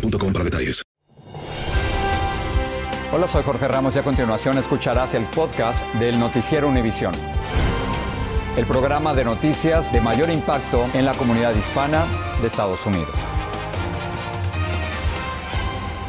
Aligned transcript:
para 0.00 0.44
detalles. 0.44 0.82
Hola, 3.12 3.28
soy 3.28 3.42
Jorge 3.44 3.68
Ramos 3.68 3.94
y 3.94 3.98
a 4.00 4.02
continuación 4.02 4.58
escucharás 4.58 5.14
el 5.14 5.24
podcast 5.26 5.84
del 5.94 6.18
Noticiero 6.18 6.68
Univisión. 6.68 7.14
El 8.56 8.66
programa 8.66 9.14
de 9.14 9.24
noticias 9.24 9.92
de 9.92 10.00
mayor 10.00 10.30
impacto 10.30 10.86
en 10.94 11.04
la 11.04 11.14
comunidad 11.14 11.54
hispana 11.54 12.04
de 12.40 12.48
Estados 12.48 12.84
Unidos. 12.86 13.14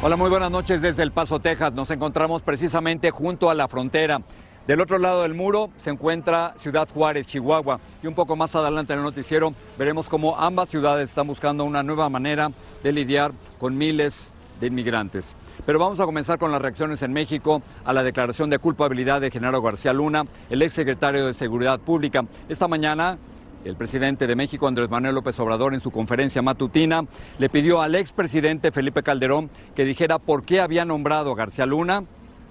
Hola, 0.02 0.16
muy 0.16 0.30
buenas 0.30 0.52
noches 0.52 0.82
desde 0.82 1.02
El 1.02 1.12
Paso, 1.12 1.40
Texas. 1.40 1.74
Nos 1.74 1.90
encontramos 1.90 2.44
precisamente 2.44 3.10
junto 3.12 3.50
a 3.50 3.56
la 3.56 3.68
frontera. 3.68 4.22
Del 4.68 4.82
otro 4.82 4.98
lado 4.98 5.22
del 5.22 5.36
muro 5.36 5.70
se 5.78 5.92
encuentra 5.92 6.56
Ciudad 6.58 6.88
Juárez, 6.92 7.28
Chihuahua. 7.28 7.80
Y 8.02 8.08
un 8.08 8.16
poco 8.16 8.36
más 8.36 8.56
adelante 8.56 8.94
en 8.94 9.00
el 9.00 9.06
noticiero 9.06 9.54
veremos 9.78 10.10
cómo 10.10 10.36
ambas 10.38 10.70
ciudades 10.70 11.10
están 11.10 11.28
buscando 11.28 11.64
una 11.66 11.84
nueva 11.84 12.10
manera 12.10 12.50
de 12.82 12.92
lidiar 12.92 13.32
con 13.60 13.78
miles 13.78 14.34
de 14.60 14.68
inmigrantes. 14.68 15.36
Pero 15.68 15.78
vamos 15.78 16.00
a 16.00 16.06
comenzar 16.06 16.40
con 16.40 16.52
las 16.52 16.62
reacciones 16.62 17.04
en 17.04 17.14
México 17.14 17.62
a 17.84 17.94
la 17.94 18.02
declaración 18.02 18.50
de 18.50 18.58
culpabilidad 18.58 19.22
de 19.22 19.30
Genaro 19.30 19.62
García 19.62 19.94
Luna, 19.94 20.26
el 20.50 20.64
exsecretario 20.64 21.28
de 21.28 21.36
Seguridad 21.36 21.80
Pública. 21.80 22.26
Esta 22.50 22.68
mañana 22.68 23.20
el 23.66 23.76
presidente 23.76 24.28
de 24.28 24.36
México, 24.36 24.68
Andrés 24.68 24.90
Manuel 24.90 25.16
López 25.16 25.40
Obrador, 25.40 25.74
en 25.74 25.82
su 25.82 25.90
conferencia 25.90 26.42
matutina, 26.44 27.04
le 27.40 27.50
pidió 27.50 27.82
al 27.82 27.96
expresidente 27.96 28.72
Felipe 28.72 29.02
Calderón 29.02 29.50
que 29.76 29.86
dijera 29.86 30.20
por 30.20 30.44
qué 30.44 30.62
había 30.62 30.86
nombrado 30.86 31.32
a 31.32 31.36
García 31.36 31.66
Luna 31.66 32.04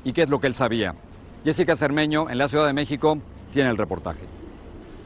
y 0.03 0.13
qué 0.13 0.23
es 0.23 0.29
lo 0.29 0.41
que 0.41 0.49
él 0.49 0.55
sabía. 0.55 0.97
Jessica 1.45 1.77
Cermeño, 1.77 2.31
en 2.31 2.39
la 2.39 2.49
Ciudad 2.49 2.67
de 2.67 2.73
México, 2.73 3.19
tiene 3.53 3.69
el 3.69 3.77
reportaje. 3.77 4.23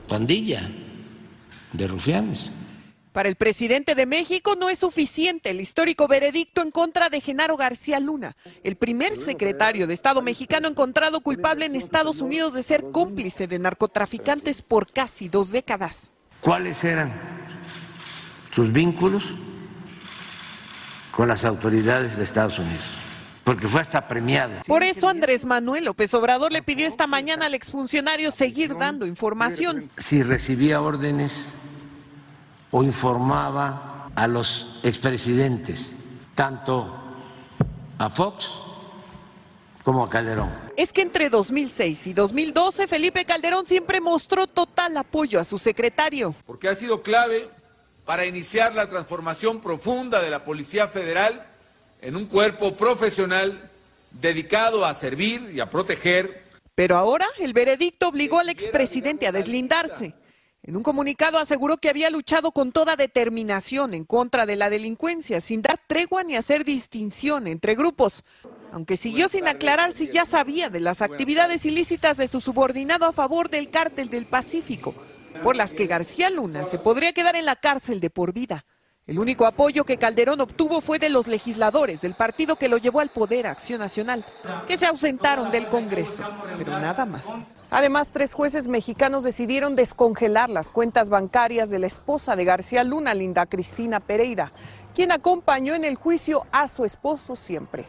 Pandilla 0.06 0.70
de 1.72 1.86
rufianes. 1.86 2.52
Para 3.12 3.28
el 3.28 3.34
presidente 3.34 3.96
de 3.96 4.06
México 4.06 4.54
no 4.54 4.68
es 4.68 4.78
suficiente 4.78 5.50
el 5.50 5.60
histórico 5.60 6.06
veredicto 6.06 6.62
en 6.62 6.70
contra 6.70 7.08
de 7.08 7.20
Genaro 7.20 7.56
García 7.56 7.98
Luna, 7.98 8.36
el 8.62 8.76
primer 8.76 9.16
secretario 9.16 9.88
de 9.88 9.94
Estado 9.94 10.22
mexicano 10.22 10.68
encontrado 10.68 11.20
culpable 11.20 11.64
en 11.64 11.74
Estados 11.74 12.20
Unidos 12.20 12.54
de 12.54 12.62
ser 12.62 12.84
cómplice 12.92 13.48
de 13.48 13.58
narcotraficantes 13.58 14.62
por 14.62 14.92
casi 14.92 15.28
dos 15.28 15.50
décadas. 15.50 16.12
¿Cuáles 16.40 16.84
eran 16.84 17.12
sus 18.50 18.72
vínculos 18.72 19.34
con 21.10 21.26
las 21.26 21.44
autoridades 21.44 22.16
de 22.16 22.22
Estados 22.22 22.60
Unidos? 22.60 22.98
Porque 23.48 23.66
fue 23.66 23.80
hasta 23.80 24.06
premiado. 24.06 24.60
Por 24.66 24.82
eso 24.82 25.08
Andrés 25.08 25.46
Manuel 25.46 25.86
López 25.86 26.12
Obrador 26.12 26.52
le 26.52 26.62
pidió 26.62 26.86
esta 26.86 27.06
mañana 27.06 27.46
al 27.46 27.54
exfuncionario 27.54 28.30
seguir 28.30 28.76
dando 28.76 29.06
información. 29.06 29.90
Si 29.96 30.22
recibía 30.22 30.82
órdenes 30.82 31.56
o 32.70 32.82
informaba 32.82 34.10
a 34.14 34.28
los 34.28 34.80
expresidentes, 34.82 35.96
tanto 36.34 36.94
a 37.96 38.10
Fox 38.10 38.50
como 39.82 40.04
a 40.04 40.10
Calderón. 40.10 40.50
Es 40.76 40.92
que 40.92 41.00
entre 41.00 41.30
2006 41.30 42.08
y 42.08 42.12
2012 42.12 42.86
Felipe 42.86 43.24
Calderón 43.24 43.64
siempre 43.64 44.02
mostró 44.02 44.46
total 44.46 44.94
apoyo 44.98 45.40
a 45.40 45.44
su 45.44 45.56
secretario. 45.56 46.34
Porque 46.44 46.68
ha 46.68 46.74
sido 46.74 47.00
clave 47.00 47.48
para 48.04 48.26
iniciar 48.26 48.74
la 48.74 48.90
transformación 48.90 49.62
profunda 49.62 50.20
de 50.20 50.28
la 50.28 50.44
Policía 50.44 50.88
Federal 50.88 51.47
en 52.00 52.16
un 52.16 52.26
cuerpo 52.26 52.76
profesional 52.76 53.70
dedicado 54.10 54.84
a 54.84 54.94
servir 54.94 55.50
y 55.52 55.60
a 55.60 55.70
proteger. 55.70 56.42
Pero 56.74 56.96
ahora 56.96 57.26
el 57.38 57.52
veredicto 57.52 58.08
obligó 58.08 58.38
al 58.38 58.48
expresidente 58.48 59.26
a 59.26 59.32
deslindarse. 59.32 60.14
En 60.62 60.76
un 60.76 60.82
comunicado 60.82 61.38
aseguró 61.38 61.78
que 61.78 61.88
había 61.88 62.10
luchado 62.10 62.52
con 62.52 62.72
toda 62.72 62.96
determinación 62.96 63.94
en 63.94 64.04
contra 64.04 64.44
de 64.44 64.56
la 64.56 64.70
delincuencia, 64.70 65.40
sin 65.40 65.62
dar 65.62 65.80
tregua 65.86 66.24
ni 66.24 66.36
hacer 66.36 66.64
distinción 66.64 67.46
entre 67.46 67.74
grupos, 67.74 68.22
aunque 68.72 68.96
siguió 68.96 69.28
sin 69.28 69.48
aclarar 69.48 69.92
si 69.92 70.08
ya 70.08 70.26
sabía 70.26 70.68
de 70.68 70.80
las 70.80 71.00
actividades 71.00 71.64
ilícitas 71.64 72.16
de 72.16 72.28
su 72.28 72.40
subordinado 72.40 73.06
a 73.06 73.12
favor 73.12 73.48
del 73.48 73.70
cártel 73.70 74.10
del 74.10 74.26
Pacífico, 74.26 74.94
por 75.42 75.56
las 75.56 75.72
que 75.72 75.86
García 75.86 76.28
Luna 76.28 76.64
se 76.64 76.78
podría 76.78 77.12
quedar 77.12 77.36
en 77.36 77.46
la 77.46 77.56
cárcel 77.56 78.00
de 78.00 78.10
por 78.10 78.32
vida. 78.32 78.66
El 79.08 79.18
único 79.18 79.46
apoyo 79.46 79.84
que 79.84 79.96
Calderón 79.96 80.42
obtuvo 80.42 80.82
fue 80.82 80.98
de 80.98 81.08
los 81.08 81.26
legisladores 81.26 82.02
del 82.02 82.12
partido 82.12 82.56
que 82.56 82.68
lo 82.68 82.76
llevó 82.76 83.00
al 83.00 83.08
poder, 83.08 83.46
Acción 83.46 83.80
Nacional, 83.80 84.22
que 84.66 84.76
se 84.76 84.84
ausentaron 84.84 85.50
del 85.50 85.66
Congreso, 85.68 86.24
pero 86.58 86.78
nada 86.78 87.06
más. 87.06 87.48
Además, 87.70 88.10
tres 88.12 88.34
jueces 88.34 88.68
mexicanos 88.68 89.24
decidieron 89.24 89.76
descongelar 89.76 90.50
las 90.50 90.68
cuentas 90.68 91.08
bancarias 91.08 91.70
de 91.70 91.78
la 91.78 91.86
esposa 91.86 92.36
de 92.36 92.44
García 92.44 92.84
Luna, 92.84 93.14
Linda 93.14 93.46
Cristina 93.46 93.98
Pereira, 93.98 94.52
quien 94.94 95.10
acompañó 95.10 95.74
en 95.74 95.84
el 95.84 95.94
juicio 95.94 96.46
a 96.52 96.68
su 96.68 96.84
esposo 96.84 97.34
siempre. 97.34 97.86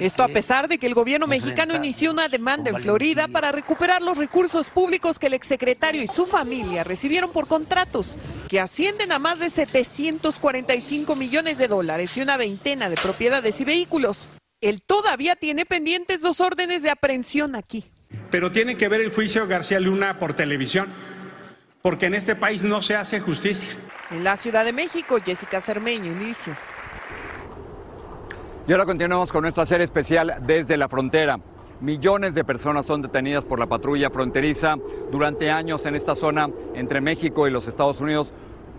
Esto 0.00 0.22
a 0.22 0.28
pesar 0.28 0.68
de 0.68 0.78
que 0.78 0.86
el 0.86 0.94
gobierno 0.94 1.26
mexicano 1.26 1.74
inició 1.74 2.10
una 2.10 2.28
demanda 2.28 2.70
en 2.70 2.80
Florida 2.80 3.28
para 3.28 3.52
recuperar 3.52 4.00
los 4.00 4.16
recursos 4.16 4.70
públicos 4.70 5.18
que 5.18 5.26
el 5.26 5.34
exsecretario 5.34 6.02
y 6.02 6.06
su 6.06 6.26
familia 6.26 6.82
recibieron 6.82 7.30
por 7.30 7.46
contratos 7.46 8.16
que 8.48 8.58
ascienden 8.58 9.12
a 9.12 9.18
más 9.18 9.38
de 9.38 9.50
745 9.50 11.14
millones 11.14 11.58
de 11.58 11.68
dólares 11.68 12.16
y 12.16 12.22
una 12.22 12.36
veintena 12.36 12.88
de 12.88 12.96
propiedades 12.96 13.60
y 13.60 13.64
vehículos. 13.64 14.28
Él 14.62 14.82
todavía 14.82 15.36
tiene 15.36 15.66
pendientes 15.66 16.22
dos 16.22 16.40
órdenes 16.40 16.82
de 16.82 16.90
aprehensión 16.90 17.54
aquí. 17.54 17.84
Pero 18.30 18.50
tiene 18.50 18.76
que 18.76 18.88
ver 18.88 19.02
el 19.02 19.12
juicio 19.12 19.46
García 19.46 19.80
Luna 19.80 20.18
por 20.18 20.32
televisión, 20.34 20.88
porque 21.82 22.06
en 22.06 22.14
este 22.14 22.34
país 22.34 22.62
no 22.62 22.80
se 22.80 22.96
hace 22.96 23.20
justicia. 23.20 23.70
En 24.10 24.24
la 24.24 24.36
Ciudad 24.36 24.64
de 24.64 24.72
México, 24.72 25.18
Jessica 25.24 25.60
Cermeño, 25.60 26.12
inicio. 26.12 26.56
Y 28.68 28.72
ahora 28.72 28.84
continuamos 28.84 29.30
con 29.30 29.42
nuestra 29.42 29.64
serie 29.64 29.84
especial 29.84 30.38
desde 30.44 30.76
la 30.76 30.88
frontera. 30.88 31.38
Millones 31.80 32.34
de 32.34 32.42
personas 32.42 32.84
son 32.84 33.00
detenidas 33.00 33.44
por 33.44 33.60
la 33.60 33.68
patrulla 33.68 34.10
fronteriza 34.10 34.74
durante 35.12 35.52
años 35.52 35.86
en 35.86 35.94
esta 35.94 36.16
zona 36.16 36.50
entre 36.74 37.00
México 37.00 37.46
y 37.46 37.52
los 37.52 37.68
Estados 37.68 38.00
Unidos. 38.00 38.32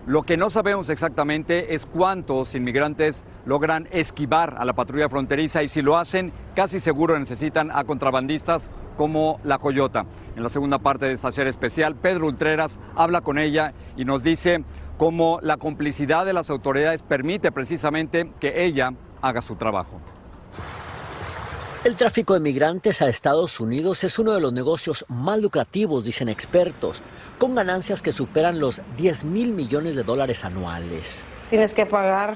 Lo 0.06 0.24
que 0.24 0.36
no 0.36 0.50
sabemos 0.50 0.89
exactamente 0.89 1.74
es 1.74 1.86
cuántos 1.86 2.54
inmigrantes 2.54 3.24
logran 3.45 3.88
esquivar 3.92 4.56
a 4.57 4.66
la 4.66 4.74
patrulla 4.74 5.07
fronteriza 5.07 5.63
y 5.63 5.69
si 5.69 5.81
lo 5.81 5.98
hacen, 5.98 6.34
casi 6.54 6.81
seguro 6.81 7.18
necesitan 7.18 7.72
a 7.72 7.86
contrabandistas 7.86 8.69
como 8.98 9.39
la 9.45 9.57
Coyota. 9.57 10.06
En 10.36 10.44
la 10.44 10.50
segunda 10.50 10.80
parte 10.80 11.06
de 11.06 11.13
esta 11.13 11.31
serie 11.31 11.50
especial, 11.50 11.95
Pedro 11.95 12.28
Ultreras 12.28 12.78
habla 12.94 13.22
con 13.22 13.38
ella 13.38 13.74
y 13.95 14.04
nos 14.04 14.22
dice 14.22 14.66
cómo 14.98 15.39
la 15.42 15.56
complicidad 15.56 16.25
de 16.25 16.34
las 16.34 16.50
autoridades 16.50 17.04
permite 17.04 17.54
precisamente 17.54 18.34
que 18.42 18.66
ella 18.66 18.92
haga 19.22 19.42
su 19.42 19.56
trabajo. 19.56 20.00
El 21.84 21.96
tráfico 21.96 22.34
de 22.34 22.40
migrantes 22.40 23.02
a 23.02 23.08
Estados 23.08 23.60
Unidos 23.60 24.04
es 24.04 24.19
uno 24.19 24.34
de 24.34 24.42
los 24.42 24.52
negocios 24.52 25.06
más 25.08 25.42
lucrativos, 25.42 26.04
dicen 26.04 26.28
expertos, 26.28 27.02
con 27.38 27.56
ganancias 27.56 28.02
que 28.02 28.12
superan 28.12 28.60
los 28.60 28.81
10 28.98 29.25
mil 29.25 29.54
millones 29.54 29.96
de 29.96 30.04
dólares 30.04 30.44
anuales. 30.44 31.24
Tienes 31.50 31.74
que 31.74 31.86
pagar 31.86 32.36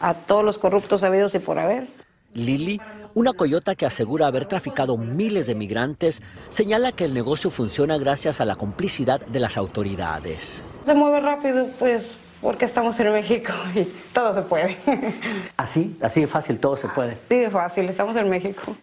a 0.00 0.14
todos 0.14 0.44
los 0.44 0.56
corruptos 0.56 1.02
habidos 1.02 1.34
y 1.34 1.40
por 1.40 1.58
haber. 1.58 1.88
Lili, 2.32 2.80
una 3.14 3.32
coyota 3.32 3.74
que 3.74 3.84
asegura 3.84 4.28
haber 4.28 4.46
traficado 4.46 4.96
miles 4.96 5.46
de 5.46 5.54
migrantes, 5.54 6.22
señala 6.48 6.92
que 6.92 7.04
el 7.04 7.14
negocio 7.14 7.50
funciona 7.50 7.98
gracias 7.98 8.40
a 8.40 8.44
la 8.44 8.56
complicidad 8.56 9.20
de 9.20 9.40
las 9.40 9.56
autoridades. 9.56 10.62
Se 10.86 10.94
mueve 10.94 11.20
rápido, 11.20 11.66
pues 11.78 12.16
porque 12.40 12.64
estamos 12.64 12.98
en 13.00 13.12
México 13.12 13.52
y 13.74 13.84
todo 14.12 14.34
se 14.34 14.42
puede. 14.42 14.76
Así, 15.56 15.96
así 16.00 16.20
de 16.22 16.26
fácil, 16.26 16.58
todo 16.58 16.76
se 16.76 16.88
puede. 16.88 17.16
Sí, 17.28 17.38
de 17.38 17.50
fácil, 17.50 17.88
estamos 17.88 18.16
en 18.16 18.28
México. 18.28 18.74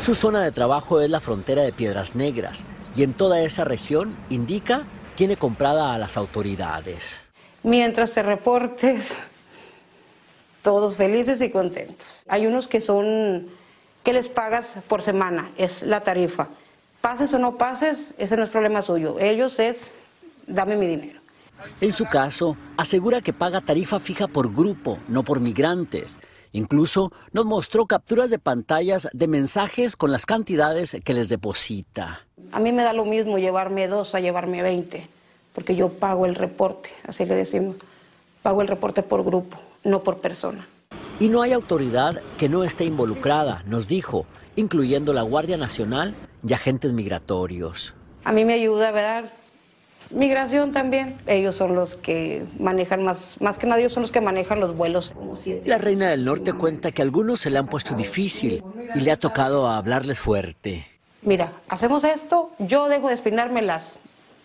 Su 0.00 0.14
zona 0.14 0.42
de 0.42 0.50
trabajo 0.50 1.00
es 1.00 1.10
la 1.10 1.20
frontera 1.20 1.62
de 1.62 1.72
Piedras 1.72 2.14
Negras 2.14 2.64
y 2.94 3.02
en 3.02 3.14
toda 3.14 3.40
esa 3.40 3.64
región, 3.64 4.16
indica, 4.28 4.82
tiene 5.14 5.36
comprada 5.36 5.94
a 5.94 5.98
las 5.98 6.16
autoridades. 6.16 7.22
Mientras 7.62 8.12
te 8.12 8.22
reportes, 8.22 9.08
todos 10.62 10.96
felices 10.96 11.40
y 11.40 11.50
contentos. 11.50 12.24
Hay 12.28 12.46
unos 12.46 12.68
que 12.68 12.80
son, 12.80 13.48
que 14.02 14.12
les 14.12 14.28
pagas 14.28 14.74
por 14.88 15.02
semana, 15.02 15.50
es 15.56 15.82
la 15.82 16.00
tarifa. 16.00 16.48
Pases 17.00 17.32
o 17.34 17.38
no 17.38 17.56
pases, 17.56 18.14
ese 18.18 18.36
no 18.36 18.44
es 18.44 18.50
problema 18.50 18.82
suyo. 18.82 19.16
Ellos 19.18 19.58
es, 19.58 19.90
dame 20.46 20.76
mi 20.76 20.86
dinero. 20.86 21.23
En 21.80 21.92
su 21.92 22.06
caso, 22.06 22.56
asegura 22.76 23.20
que 23.20 23.32
paga 23.32 23.60
tarifa 23.60 23.98
fija 23.98 24.26
por 24.28 24.52
grupo, 24.52 24.98
no 25.08 25.22
por 25.22 25.40
migrantes. 25.40 26.18
Incluso 26.52 27.10
nos 27.32 27.46
mostró 27.46 27.86
capturas 27.86 28.30
de 28.30 28.38
pantallas 28.38 29.08
de 29.12 29.26
mensajes 29.26 29.96
con 29.96 30.12
las 30.12 30.24
cantidades 30.24 30.96
que 31.04 31.14
les 31.14 31.28
deposita. 31.28 32.26
A 32.52 32.60
mí 32.60 32.70
me 32.70 32.84
da 32.84 32.92
lo 32.92 33.04
mismo 33.04 33.38
llevarme 33.38 33.88
dos 33.88 34.14
a 34.14 34.20
llevarme 34.20 34.62
20, 34.62 35.08
porque 35.52 35.74
yo 35.74 35.88
pago 35.88 36.26
el 36.26 36.36
reporte, 36.36 36.90
así 37.06 37.24
le 37.24 37.34
decimos. 37.34 37.76
Pago 38.42 38.62
el 38.62 38.68
reporte 38.68 39.02
por 39.02 39.24
grupo, 39.24 39.58
no 39.82 40.04
por 40.04 40.18
persona. 40.18 40.68
Y 41.18 41.28
no 41.28 41.42
hay 41.42 41.52
autoridad 41.52 42.22
que 42.38 42.48
no 42.48 42.62
esté 42.62 42.84
involucrada, 42.84 43.64
nos 43.66 43.88
dijo, 43.88 44.26
incluyendo 44.54 45.12
la 45.12 45.22
Guardia 45.22 45.56
Nacional 45.56 46.14
y 46.46 46.52
agentes 46.52 46.92
migratorios. 46.92 47.94
A 48.24 48.32
mí 48.32 48.44
me 48.44 48.54
ayuda, 48.54 48.92
¿verdad? 48.92 49.32
Migración 50.14 50.70
también. 50.70 51.18
Ellos 51.26 51.56
son 51.56 51.74
los 51.74 51.96
que 51.96 52.44
manejan 52.58 53.02
más, 53.02 53.40
más 53.40 53.58
que 53.58 53.66
nadie, 53.66 53.88
son 53.88 54.02
los 54.02 54.12
que 54.12 54.20
manejan 54.20 54.60
los 54.60 54.76
vuelos. 54.76 55.12
La 55.64 55.78
Reina 55.78 56.08
del 56.08 56.24
Norte 56.24 56.52
cuenta 56.52 56.92
que 56.92 57.02
a 57.02 57.04
algunos 57.04 57.40
se 57.40 57.50
le 57.50 57.58
han 57.58 57.66
puesto 57.66 57.94
difícil 57.94 58.62
y 58.94 59.00
le 59.00 59.10
ha 59.10 59.16
tocado 59.16 59.68
hablarles 59.68 60.20
fuerte. 60.20 60.86
Mira, 61.22 61.52
hacemos 61.68 62.04
esto, 62.04 62.50
yo 62.60 62.88
dejo 62.88 63.08
de 63.08 63.14
espinarme 63.14 63.60
las 63.60 63.94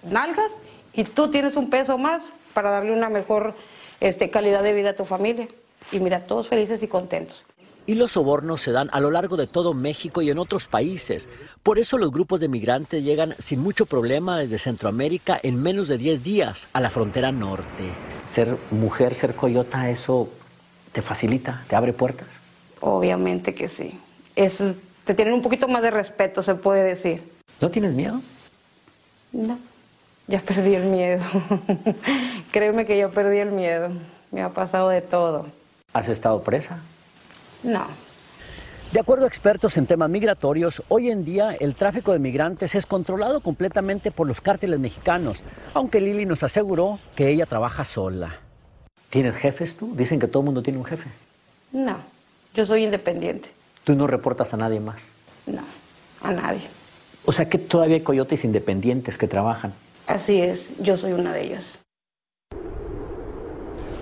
nalgas 0.04 0.54
y 0.94 1.04
tú 1.04 1.30
tienes 1.30 1.56
un 1.56 1.70
peso 1.70 1.98
más 2.00 2.32
para 2.54 2.72
darle 2.72 2.92
una 2.92 3.10
mejor 3.10 3.54
este, 4.00 4.32
calidad 4.32 4.64
de 4.64 4.74
vida 4.74 4.92
a 4.92 4.96
tu 4.96 5.06
familia. 5.06 5.48
Y 5.92 6.00
mira, 6.00 6.26
todos 6.26 6.48
felices 6.48 6.82
y 6.82 6.88
contentos. 6.88 7.46
Y 7.90 7.96
los 7.96 8.12
sobornos 8.12 8.62
se 8.62 8.72
dan 8.72 8.88
a 8.94 9.00
lo 9.00 9.10
largo 9.10 9.36
de 9.36 9.48
todo 9.48 9.74
México 9.74 10.22
y 10.22 10.30
en 10.30 10.38
otros 10.38 10.68
países. 10.68 11.28
Por 11.64 11.80
eso 11.80 11.98
los 11.98 12.12
grupos 12.12 12.40
de 12.40 12.48
migrantes 12.48 13.04
llegan 13.04 13.34
sin 13.40 13.62
mucho 13.62 13.88
problema 13.88 14.38
desde 14.38 14.60
Centroamérica 14.60 15.40
en 15.42 15.60
menos 15.60 15.88
de 15.88 15.98
10 15.98 16.22
días 16.22 16.68
a 16.74 16.82
la 16.82 16.92
frontera 16.92 17.32
norte. 17.32 17.86
Ser 18.24 18.58
mujer, 18.70 19.16
ser 19.16 19.34
coyota, 19.36 19.90
¿eso 19.90 20.30
te 20.92 21.02
facilita, 21.02 21.64
te 21.68 21.76
abre 21.76 21.92
puertas? 21.92 22.28
Obviamente 22.80 23.56
que 23.56 23.68
sí. 23.68 24.00
Es, 24.36 24.62
te 25.04 25.16
tienen 25.16 25.34
un 25.34 25.42
poquito 25.42 25.68
más 25.68 25.82
de 25.82 25.90
respeto, 25.90 26.44
se 26.44 26.54
puede 26.54 26.84
decir. 26.84 27.24
¿No 27.60 27.72
tienes 27.72 27.94
miedo? 27.94 28.22
No, 29.32 29.58
ya 30.28 30.42
perdí 30.42 30.76
el 30.76 30.84
miedo. 30.84 31.24
Créeme 32.52 32.86
que 32.86 33.00
yo 33.00 33.10
perdí 33.10 33.40
el 33.40 33.52
miedo. 33.52 33.90
Me 34.30 34.44
ha 34.44 34.50
pasado 34.50 34.90
de 34.90 35.02
todo. 35.02 35.48
¿Has 35.92 36.08
estado 36.08 36.44
presa? 36.44 36.78
No. 37.64 37.88
De 38.92 39.00
acuerdo 39.00 39.26
a 39.26 39.28
expertos 39.28 39.78
en 39.78 39.86
temas 39.86 40.10
migratorios, 40.10 40.82
hoy 40.88 41.12
en 41.12 41.24
día 41.24 41.52
el 41.60 41.76
tráfico 41.76 42.12
de 42.12 42.18
migrantes 42.18 42.74
es 42.74 42.88
controlado 42.88 43.40
completamente 43.42 44.10
por 44.10 44.28
los 44.28 44.42
cárteles 44.42 44.80
mexicanos, 44.80 45.44
aunque 45.76 46.02
Lili 46.02 46.26
nos 46.26 46.42
aseguró 46.42 47.00
que 47.16 47.30
ella 47.30 47.46
trabaja 47.46 47.86
sola. 47.86 48.40
¿Tienes 49.12 49.36
jefes 49.36 49.78
tú? 49.78 49.96
Dicen 49.96 50.20
que 50.20 50.28
todo 50.28 50.42
el 50.42 50.46
mundo 50.46 50.64
tiene 50.64 50.80
un 50.80 50.86
jefe. 50.86 51.08
No, 51.72 51.98
yo 52.56 52.66
soy 52.66 52.84
independiente. 52.84 53.50
¿Tú 53.84 53.94
no 53.94 54.08
reportas 54.08 54.56
a 54.56 54.58
nadie 54.58 54.80
más? 54.80 54.98
No, 55.46 55.62
a 56.24 56.32
nadie. 56.32 56.62
O 57.26 57.32
sea 57.32 57.48
que 57.48 57.60
todavía 57.60 57.98
hay 57.98 58.02
coyotes 58.02 58.44
independientes 58.44 59.20
que 59.20 59.28
trabajan. 59.28 59.74
Así 60.08 60.42
es, 60.42 60.74
yo 60.80 60.98
soy 60.98 61.14
una 61.14 61.32
de 61.32 61.44
ellas. 61.44 61.78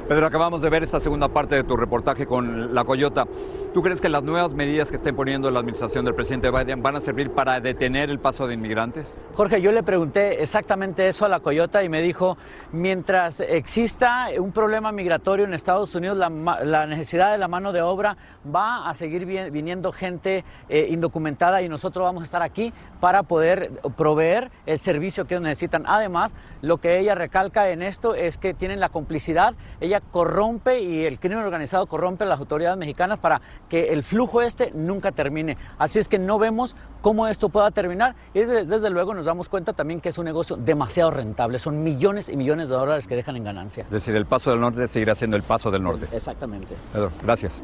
Pedro, 0.07 0.25
acabamos 0.25 0.61
de 0.61 0.69
ver 0.69 0.83
esta 0.83 1.01
segunda 1.01 1.27
parte 1.27 1.55
de 1.55 1.65
tu 1.65 1.75
reportaje 1.75 2.25
con 2.25 2.73
la 2.73 2.85
Coyota. 2.85 3.27
¿Tú 3.73 3.83
crees 3.83 4.01
que 4.01 4.09
las 4.09 4.23
nuevas 4.23 4.53
medidas 4.53 4.89
que 4.89 4.95
está 4.95 5.11
poniendo 5.13 5.51
la 5.51 5.59
administración 5.59 6.05
del 6.05 6.15
presidente 6.15 6.49
Biden 6.49 6.81
van 6.81 6.95
a 6.95 7.01
servir 7.01 7.31
para 7.31 7.59
detener 7.59 8.09
el 8.09 8.19
paso 8.19 8.47
de 8.47 8.53
inmigrantes? 8.53 9.21
Jorge, 9.33 9.61
yo 9.61 9.71
le 9.71 9.83
pregunté 9.83 10.41
exactamente 10.41 11.07
eso 11.07 11.25
a 11.25 11.29
la 11.29 11.41
Coyota 11.41 11.83
y 11.83 11.89
me 11.89 12.01
dijo, 12.01 12.37
mientras 12.71 13.39
exista 13.41 14.29
un 14.39 14.51
problema 14.51 14.91
migratorio 14.91 15.45
en 15.45 15.53
Estados 15.53 15.93
Unidos, 15.95 16.17
la, 16.17 16.29
la 16.29 16.87
necesidad 16.87 17.31
de 17.31 17.37
la 17.37 17.47
mano 17.47 17.73
de 17.73 17.81
obra 17.81 18.17
va 18.53 18.89
a 18.89 18.93
seguir 18.93 19.25
viniendo 19.25 19.91
gente 19.91 20.43
eh, 20.69 20.87
indocumentada 20.89 21.61
y 21.61 21.69
nosotros 21.69 22.03
vamos 22.03 22.21
a 22.21 22.25
estar 22.25 22.41
aquí 22.41 22.73
para 22.99 23.23
poder 23.23 23.71
proveer 23.95 24.49
el 24.65 24.79
servicio 24.79 25.25
que 25.25 25.35
ellos 25.35 25.43
necesitan. 25.43 25.83
Además, 25.87 26.35
lo 26.61 26.77
que 26.77 26.99
ella 26.99 27.15
recalca 27.15 27.69
en 27.69 27.83
esto 27.83 28.15
es 28.15 28.37
que 28.37 28.53
tienen 28.53 28.79
la 28.79 28.89
complicidad, 28.89 29.53
ella 29.81 30.01
corrompe 30.01 30.79
y 30.79 31.05
el 31.05 31.19
crimen 31.19 31.39
organizado 31.39 31.85
corrompe 31.85 32.23
a 32.23 32.27
las 32.27 32.39
autoridades 32.39 32.77
mexicanas 32.77 33.19
para 33.19 33.41
que 33.69 33.93
el 33.93 34.03
flujo 34.03 34.41
este 34.41 34.71
nunca 34.73 35.11
termine. 35.11 35.57
Así 35.77 35.99
es 35.99 36.07
que 36.07 36.19
no 36.19 36.37
vemos 36.37 36.75
cómo 37.01 37.27
esto 37.27 37.49
pueda 37.49 37.71
terminar 37.71 38.15
y 38.33 38.39
desde, 38.39 38.65
desde, 38.65 38.89
luego 38.89 39.13
nos 39.13 39.25
damos 39.25 39.49
cuenta 39.49 39.73
también 39.73 39.99
que 39.99 40.09
es 40.09 40.17
un 40.17 40.25
negocio 40.25 40.57
demasiado 40.57 41.11
rentable. 41.11 41.59
Son 41.59 41.83
millones 41.83 42.29
y 42.29 42.37
millones 42.37 42.69
de 42.69 42.75
dólares 42.75 43.07
que 43.07 43.15
dejan 43.15 43.35
en 43.35 43.43
ganancia. 43.43 43.83
Es 43.83 43.91
decir, 43.91 44.15
el 44.15 44.25
paso 44.25 44.51
del 44.51 44.59
norte 44.59 44.87
seguirá 44.87 45.15
siendo 45.15 45.37
el 45.37 45.43
paso 45.43 45.71
del 45.71 45.83
norte. 45.83 46.07
Exactamente. 46.11 46.75
Pedro, 46.93 47.11
gracias. 47.23 47.61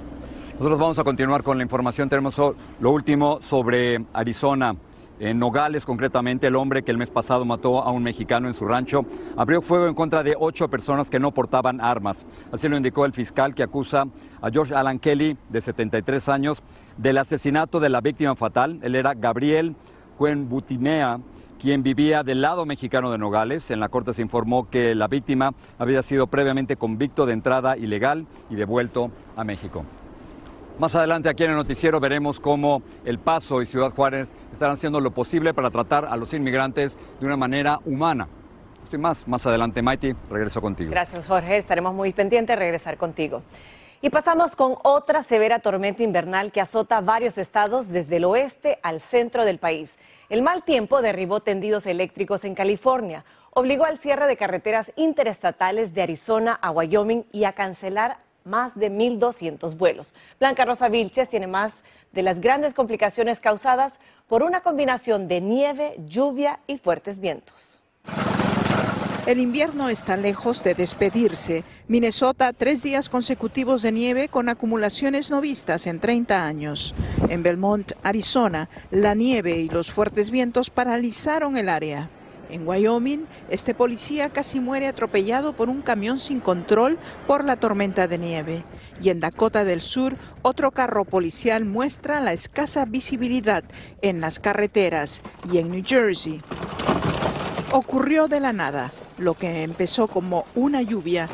Nosotros 0.54 0.80
vamos 0.80 1.00
a 1.00 1.04
continuar 1.04 1.44
con 1.44 1.58
la 1.58 1.64
información. 1.64 2.10
Tenemos 2.10 2.36
lo 2.80 2.92
último 2.92 3.40
sobre 3.42 4.06
Arizona. 4.14 4.76
En 5.20 5.38
Nogales, 5.38 5.86
concretamente, 5.86 6.48
el 6.48 6.56
hombre 6.56 6.84
que 6.84 6.92
el 6.92 6.98
mes 6.98 7.10
pasado 7.10 7.46
mató 7.46 7.84
a 7.84 7.92
un 7.92 8.02
mexicano 8.02 8.48
en 8.48 8.54
su 8.54 8.66
rancho 8.66 9.06
abrió 9.38 9.62
fuego 9.62 9.88
en 9.88 9.94
contra 9.94 10.24
de 10.24 10.36
ocho 10.38 10.70
personas 10.70 11.10
que 11.10 11.20
no 11.20 11.32
portaban 11.32 11.80
armas. 11.80 12.26
Así 12.52 12.68
lo 12.68 12.76
indicó 12.76 13.06
el 13.06 13.14
fiscal 13.14 13.54
que 13.54 13.64
acusa 13.64 14.08
a 14.42 14.50
George 14.50 14.74
Alan 14.74 15.00
Kelly, 15.00 15.38
de 15.50 15.62
73 15.62 16.30
años, 16.30 16.64
del 16.98 17.20
asesinato 17.20 17.80
de 17.80 17.90
la 17.90 18.02
víctima 18.02 18.36
fatal. 18.36 18.80
Él 18.82 18.96
era 18.96 19.14
Gabriel 19.14 19.76
Cuenbutimea, 20.18 21.20
quien 21.60 21.84
vivía 21.84 22.24
del 22.24 22.42
lado 22.42 22.66
mexicano 22.66 23.12
de 23.12 23.18
Nogales. 23.18 23.70
En 23.72 23.80
la 23.80 23.90
corte 23.90 24.14
se 24.14 24.22
informó 24.24 24.70
que 24.70 24.96
la 24.96 25.08
víctima 25.08 25.54
había 25.78 26.02
sido 26.02 26.28
previamente 26.28 26.76
convicto 26.76 27.26
de 27.26 27.34
entrada 27.34 27.78
ilegal 27.78 28.26
y 28.50 28.56
devuelto 28.56 29.12
a 29.36 29.44
México. 29.44 29.86
Más 30.80 30.96
adelante 30.96 31.30
aquí 31.30 31.44
en 31.44 31.52
el 31.52 31.56
noticiero 31.56 32.00
veremos 32.00 32.40
cómo 32.40 32.82
El 33.06 33.20
Paso 33.20 33.62
y 33.62 33.66
Ciudad 33.68 33.92
Juárez 33.92 34.36
estarán 34.52 34.74
haciendo 34.74 35.00
lo 35.00 35.12
posible 35.12 35.54
para 35.54 35.70
tratar 35.70 36.06
a 36.06 36.18
los 36.18 36.34
inmigrantes 36.34 36.98
de 37.20 37.26
una 37.28 37.38
manera 37.38 37.80
humana. 37.86 38.28
Estoy 38.82 38.98
más, 38.98 39.28
más 39.28 39.46
adelante, 39.46 39.84
Maiti, 39.84 40.14
regreso 40.32 40.62
contigo. 40.62 40.90
Gracias, 40.90 41.28
Jorge. 41.28 41.58
Estaremos 41.58 41.94
muy 41.94 42.12
pendientes 42.12 42.56
de 42.56 42.60
regresar 42.60 42.98
contigo. 42.98 43.44
Y 44.02 44.10
pasamos 44.10 44.56
con 44.56 44.76
otra 44.84 45.22
severa 45.24 45.60
tormenta 45.60 46.04
invernal 46.04 46.52
que 46.52 46.60
azota 46.60 47.00
varios 47.02 47.38
estados 47.38 47.88
desde 47.88 48.18
el 48.18 48.26
oeste 48.26 48.80
al 48.82 49.00
centro 49.00 49.46
del 49.46 49.60
país. 49.60 50.00
El 50.28 50.42
mal 50.42 50.64
tiempo 50.64 51.02
derribó 51.02 51.40
tendidos 51.40 51.86
eléctricos 51.86 52.44
en 52.46 52.56
California, 52.56 53.24
obligó 53.52 53.86
al 53.86 54.00
cierre 54.00 54.26
de 54.26 54.36
carreteras 54.36 54.92
interestatales 54.96 55.94
de 55.94 56.02
Arizona 56.02 56.54
a 56.62 56.72
Wyoming 56.72 57.26
y 57.32 57.46
a 57.46 57.54
cancelar 57.54 58.18
más 58.46 58.78
de 58.78 58.92
1.200 58.92 59.78
vuelos. 59.78 60.14
Blanca 60.40 60.66
Rosa 60.66 60.90
Vilches 60.90 61.30
tiene 61.30 61.48
más 61.48 61.84
de 62.12 62.24
las 62.24 62.42
grandes 62.42 62.74
complicaciones 62.74 63.40
causadas 63.40 64.00
por 64.28 64.44
una 64.44 64.62
combinación 64.62 65.28
de 65.28 65.42
nieve, 65.42 65.96
lluvia 66.08 66.60
y 66.68 66.78
fuertes 66.78 67.20
vientos. 67.20 67.82
El 69.26 69.40
invierno 69.40 69.88
está 69.88 70.18
lejos 70.18 70.66
de 70.66 70.74
despedirse. 70.74 71.64
Minnesota, 71.88 72.52
tres 72.52 72.84
días 72.84 73.08
consecutivos 73.08 73.82
de 73.82 73.94
nieve 73.94 74.28
con 74.28 74.50
acumulaciones 74.50 75.30
no 75.30 75.40
vistas 75.40 75.88
en 75.88 76.02
30 76.02 76.46
años. 76.46 76.94
En 77.30 77.42
Belmont, 77.42 77.94
Arizona, 78.04 78.68
la 78.92 79.16
nieve 79.16 79.52
y 79.60 79.70
los 79.70 79.92
fuertes 79.92 80.30
vientos 80.30 80.70
paralizaron 80.70 81.56
el 81.56 81.70
área. 81.70 82.10
En 82.50 82.68
Wyoming, 82.68 83.26
este 83.50 83.74
policía 83.74 84.30
casi 84.30 84.60
muere 84.60 84.88
atropellado 84.88 85.54
por 85.54 85.70
un 85.70 85.82
camión 85.82 86.20
sin 86.20 86.40
control 86.40 86.98
por 87.26 87.46
la 87.46 87.56
tormenta 87.56 88.08
de 88.08 88.18
nieve. 88.18 88.64
Y 89.02 89.10
en 89.10 89.20
Dakota 89.20 89.64
del 89.64 89.82
Sur, 89.82 90.18
otro 90.42 90.72
carro 90.72 91.06
policial 91.06 91.66
muestra 91.66 92.20
la 92.20 92.34
escasa 92.34 92.86
visibilidad 92.86 93.64
en 94.02 94.22
las 94.22 94.40
carreteras. 94.40 95.24
Y 95.52 95.58
en 95.58 95.72
New 95.72 95.84
Jersey, 95.86 96.42
ocurrió 97.72 98.28
de 98.28 98.40
la 98.40 98.54
nada. 98.54 98.94
Lo 99.18 99.36
que 99.36 99.64
empezó 99.64 100.08
como 100.08 100.46
una 100.56 100.82
lluvia 100.82 101.30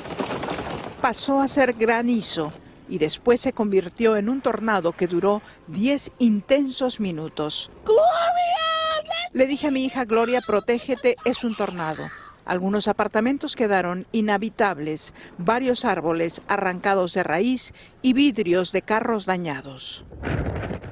pasó 1.02 1.42
a 1.42 1.48
ser 1.48 1.74
granizo 1.74 2.54
y 2.90 2.98
después 2.98 3.40
se 3.40 3.54
convirtió 3.54 4.18
en 4.18 4.30
un 4.30 4.42
tornado 4.42 4.92
que 4.94 5.08
duró 5.08 5.42
10 5.68 6.12
intensos 6.20 7.00
minutos. 7.00 7.72
¡Gloria! 7.86 8.60
Le 9.32 9.46
dije 9.46 9.68
a 9.68 9.72
mi 9.72 9.86
hija, 9.86 10.06
Gloria, 10.06 10.42
protégete, 10.46 11.16
es 11.24 11.44
un 11.44 11.56
tornado. 11.56 12.10
Algunos 12.46 12.88
apartamentos 12.88 13.56
quedaron 13.56 14.08
inhabitables, 14.12 15.14
varios 15.38 15.86
árboles 15.86 16.42
arrancados 16.48 17.14
de 17.14 17.22
raíz 17.22 17.74
y 18.02 18.14
vidrios 18.14 18.72
de 18.72 18.82
carros 18.82 19.28
dañados. 19.28 20.04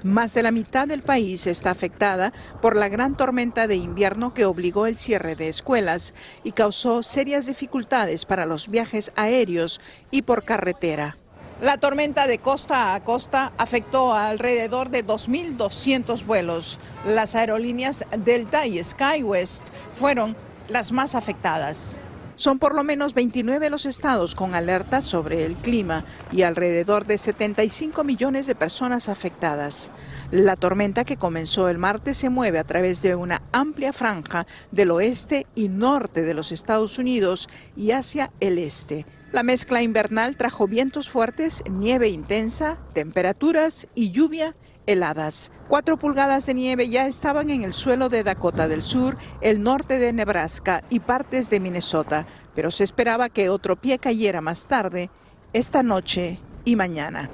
Más 0.04 0.36
de 0.36 0.44
la 0.44 0.52
mitad 0.52 0.88
del 0.88 1.02
país 1.02 1.48
está 1.48 1.72
afectada 1.72 2.32
por 2.62 2.76
la 2.76 2.90
gran 2.90 3.18
tormenta 3.18 3.66
de 3.66 3.76
invierno 3.76 4.36
que 4.36 4.46
obligó 4.46 4.86
el 4.86 4.98
cierre 4.98 5.36
de 5.36 5.50
escuelas 5.50 6.14
y 6.44 6.52
causó 6.52 7.02
serias 7.02 7.48
dificultades 7.48 8.26
para 8.26 8.46
los 8.46 8.70
viajes 8.70 9.12
aéreos 9.16 9.82
y 10.12 10.22
por 10.22 10.44
carretera. 10.44 11.18
La 11.62 11.80
tormenta 11.80 12.28
de 12.28 12.38
costa 12.38 12.94
a 12.94 13.04
costa 13.04 13.52
afectó 13.58 14.14
a 14.14 14.28
alrededor 14.28 14.92
de 14.92 15.04
2.200 15.04 16.24
vuelos. 16.24 16.78
Las 17.04 17.34
aerolíneas 17.34 18.04
Delta 18.16 18.68
y 18.68 18.84
SkyWest 18.84 19.70
fueron 19.92 20.38
las 20.68 20.92
más 20.92 21.16
afectadas. 21.16 22.00
Son 22.38 22.60
por 22.60 22.76
lo 22.76 22.84
menos 22.84 23.16
29 23.16 23.72
los 23.72 23.88
estados 23.88 24.36
con 24.36 24.54
alertas 24.54 25.06
sobre 25.06 25.44
el 25.44 25.56
clima 25.56 26.06
y 26.32 26.44
alrededor 26.44 27.06
de 27.06 27.18
75 27.18 28.04
millones 28.04 28.46
de 28.46 28.54
personas 28.54 29.10
afectadas. 29.10 29.90
La 30.30 30.56
tormenta 30.56 31.04
que 31.04 31.18
comenzó 31.18 31.68
el 31.68 31.80
martes 31.80 32.18
se 32.18 32.30
mueve 32.30 32.60
a 32.60 32.64
través 32.64 33.02
de 33.02 33.16
una 33.16 33.42
amplia 33.52 33.92
franja 33.92 34.46
del 34.72 34.92
oeste 34.92 35.48
y 35.56 35.68
norte 35.68 36.22
de 36.22 36.36
los 36.36 36.52
Estados 36.52 37.00
Unidos 37.00 37.50
y 37.76 37.90
hacia 37.90 38.32
el 38.40 38.60
este. 38.60 39.08
La 39.32 39.42
mezcla 39.42 39.82
invernal 39.82 40.38
trajo 40.38 40.68
vientos 40.68 41.10
fuertes, 41.10 41.64
nieve 41.70 42.10
intensa, 42.10 42.78
temperaturas 42.94 43.88
y 43.96 44.12
lluvia 44.12 44.56
heladas. 44.88 45.52
Cuatro 45.68 45.98
pulgadas 45.98 46.46
de 46.48 46.56
nieve 46.56 46.90
ya 46.90 47.06
estaban 47.06 47.50
en 47.50 47.64
el 47.64 47.74
suelo 47.74 48.10
de 48.10 48.24
Dakota 48.24 48.68
del 48.68 48.82
Sur, 48.82 49.18
el 49.42 49.62
norte 49.62 50.00
de 50.00 50.14
Nebraska 50.14 50.84
y 50.90 51.02
partes 51.02 51.50
de 51.50 51.60
Minnesota, 51.60 52.26
pero 52.56 52.72
se 52.72 52.84
esperaba 52.84 53.30
que 53.30 53.50
otro 53.50 53.76
pie 53.76 54.00
cayera 54.00 54.42
más 54.42 54.66
tarde, 54.66 55.12
esta 55.54 55.84
noche 55.84 56.40
y 56.66 56.76
mañana. 56.76 57.30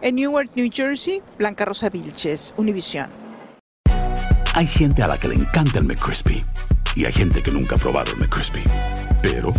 En 0.00 0.16
Newark, 0.16 0.50
New 0.54 0.70
Jersey, 0.72 1.22
Blanca 1.38 1.64
Rosa 1.64 1.88
Vilches, 1.90 2.54
Univision. 2.56 3.08
Hay 4.54 4.66
gente 4.66 5.02
a 5.02 5.06
la 5.06 5.18
que 5.18 5.28
le 5.28 5.34
encanta 5.34 5.78
el 5.78 5.84
McCrispy 5.84 6.42
y 6.96 7.04
hay 7.04 7.12
gente 7.12 7.42
que 7.42 7.50
nunca 7.50 7.76
ha 7.76 7.78
probado 7.78 8.12
el 8.12 8.18
McCrispy. 8.18 8.64
Pero 9.22 9.52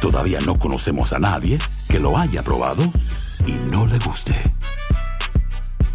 todavía 0.00 0.38
no 0.44 0.58
conocemos 0.58 1.12
a 1.12 1.18
nadie 1.18 1.58
que 1.88 1.98
lo 1.98 2.18
haya 2.18 2.42
probado 2.42 2.82
y 3.46 3.52
no 3.70 3.86
le 3.86 3.98
guste. 3.98 4.34